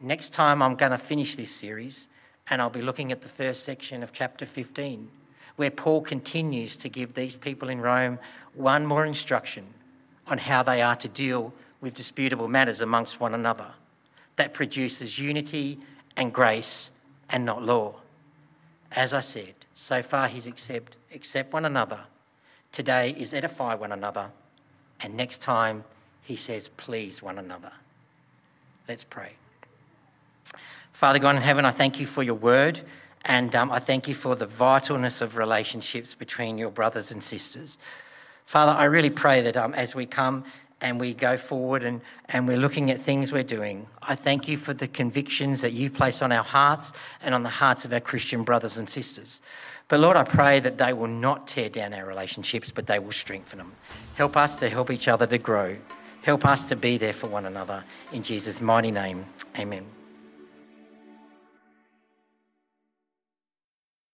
Next 0.00 0.32
time, 0.32 0.62
I'm 0.62 0.74
going 0.74 0.92
to 0.92 0.98
finish 0.98 1.36
this 1.36 1.50
series 1.50 2.08
and 2.48 2.60
I'll 2.60 2.70
be 2.70 2.82
looking 2.82 3.12
at 3.12 3.22
the 3.22 3.28
first 3.28 3.64
section 3.64 4.02
of 4.02 4.12
chapter 4.12 4.46
15, 4.46 5.08
where 5.56 5.70
Paul 5.70 6.00
continues 6.00 6.76
to 6.76 6.88
give 6.88 7.14
these 7.14 7.36
people 7.36 7.68
in 7.68 7.80
Rome 7.80 8.18
one 8.54 8.86
more 8.86 9.04
instruction 9.04 9.64
on 10.26 10.38
how 10.38 10.62
they 10.62 10.82
are 10.82 10.96
to 10.96 11.08
deal 11.08 11.52
with 11.80 11.94
disputable 11.94 12.48
matters 12.48 12.80
amongst 12.80 13.20
one 13.20 13.34
another 13.34 13.72
that 14.36 14.54
produces 14.54 15.18
unity 15.18 15.78
and 16.16 16.32
grace 16.32 16.90
and 17.28 17.44
not 17.44 17.62
law. 17.62 17.96
As 18.96 19.12
I 19.12 19.20
said, 19.20 19.54
so 19.74 20.02
far 20.02 20.26
he's 20.26 20.46
accept, 20.46 20.96
accept 21.14 21.52
one 21.52 21.66
another. 21.66 22.00
Today 22.72 23.14
is 23.16 23.34
edify 23.34 23.74
one 23.74 23.92
another. 23.92 24.30
And 25.02 25.14
next 25.14 25.42
time 25.42 25.84
he 26.22 26.34
says, 26.34 26.68
please 26.68 27.22
one 27.22 27.38
another. 27.38 27.72
Let's 28.88 29.04
pray. 29.04 29.32
Father 30.92 31.18
God 31.18 31.36
in 31.36 31.42
heaven, 31.42 31.66
I 31.66 31.72
thank 31.72 32.00
you 32.00 32.06
for 32.06 32.22
your 32.22 32.34
word. 32.34 32.80
And 33.26 33.54
um, 33.54 33.70
I 33.70 33.80
thank 33.80 34.08
you 34.08 34.14
for 34.14 34.34
the 34.34 34.46
vitalness 34.46 35.20
of 35.20 35.36
relationships 35.36 36.14
between 36.14 36.56
your 36.56 36.70
brothers 36.70 37.12
and 37.12 37.22
sisters. 37.22 37.76
Father, 38.46 38.72
I 38.72 38.84
really 38.84 39.10
pray 39.10 39.42
that 39.42 39.56
um, 39.56 39.74
as 39.74 39.94
we 39.94 40.06
come 40.06 40.44
and 40.80 41.00
we 41.00 41.14
go 41.14 41.36
forward 41.36 41.82
and, 41.82 42.00
and 42.28 42.46
we're 42.46 42.58
looking 42.58 42.90
at 42.90 43.00
things 43.00 43.32
we're 43.32 43.42
doing. 43.42 43.86
I 44.02 44.14
thank 44.14 44.46
you 44.46 44.56
for 44.56 44.74
the 44.74 44.86
convictions 44.86 45.62
that 45.62 45.72
you 45.72 45.90
place 45.90 46.20
on 46.20 46.32
our 46.32 46.44
hearts 46.44 46.92
and 47.22 47.34
on 47.34 47.42
the 47.42 47.48
hearts 47.48 47.84
of 47.84 47.92
our 47.92 48.00
Christian 48.00 48.42
brothers 48.42 48.76
and 48.76 48.88
sisters. 48.88 49.40
But 49.88 50.00
Lord, 50.00 50.16
I 50.16 50.24
pray 50.24 50.60
that 50.60 50.78
they 50.78 50.92
will 50.92 51.06
not 51.06 51.46
tear 51.46 51.68
down 51.68 51.94
our 51.94 52.06
relationships, 52.06 52.70
but 52.70 52.86
they 52.86 52.98
will 52.98 53.12
strengthen 53.12 53.58
them. 53.58 53.72
Help 54.16 54.36
us 54.36 54.56
to 54.56 54.68
help 54.68 54.90
each 54.90 55.08
other 55.08 55.26
to 55.26 55.38
grow. 55.38 55.76
Help 56.22 56.44
us 56.44 56.68
to 56.68 56.76
be 56.76 56.98
there 56.98 57.12
for 57.12 57.28
one 57.28 57.46
another. 57.46 57.84
In 58.12 58.22
Jesus' 58.22 58.60
mighty 58.60 58.90
name, 58.90 59.26
amen. 59.58 59.95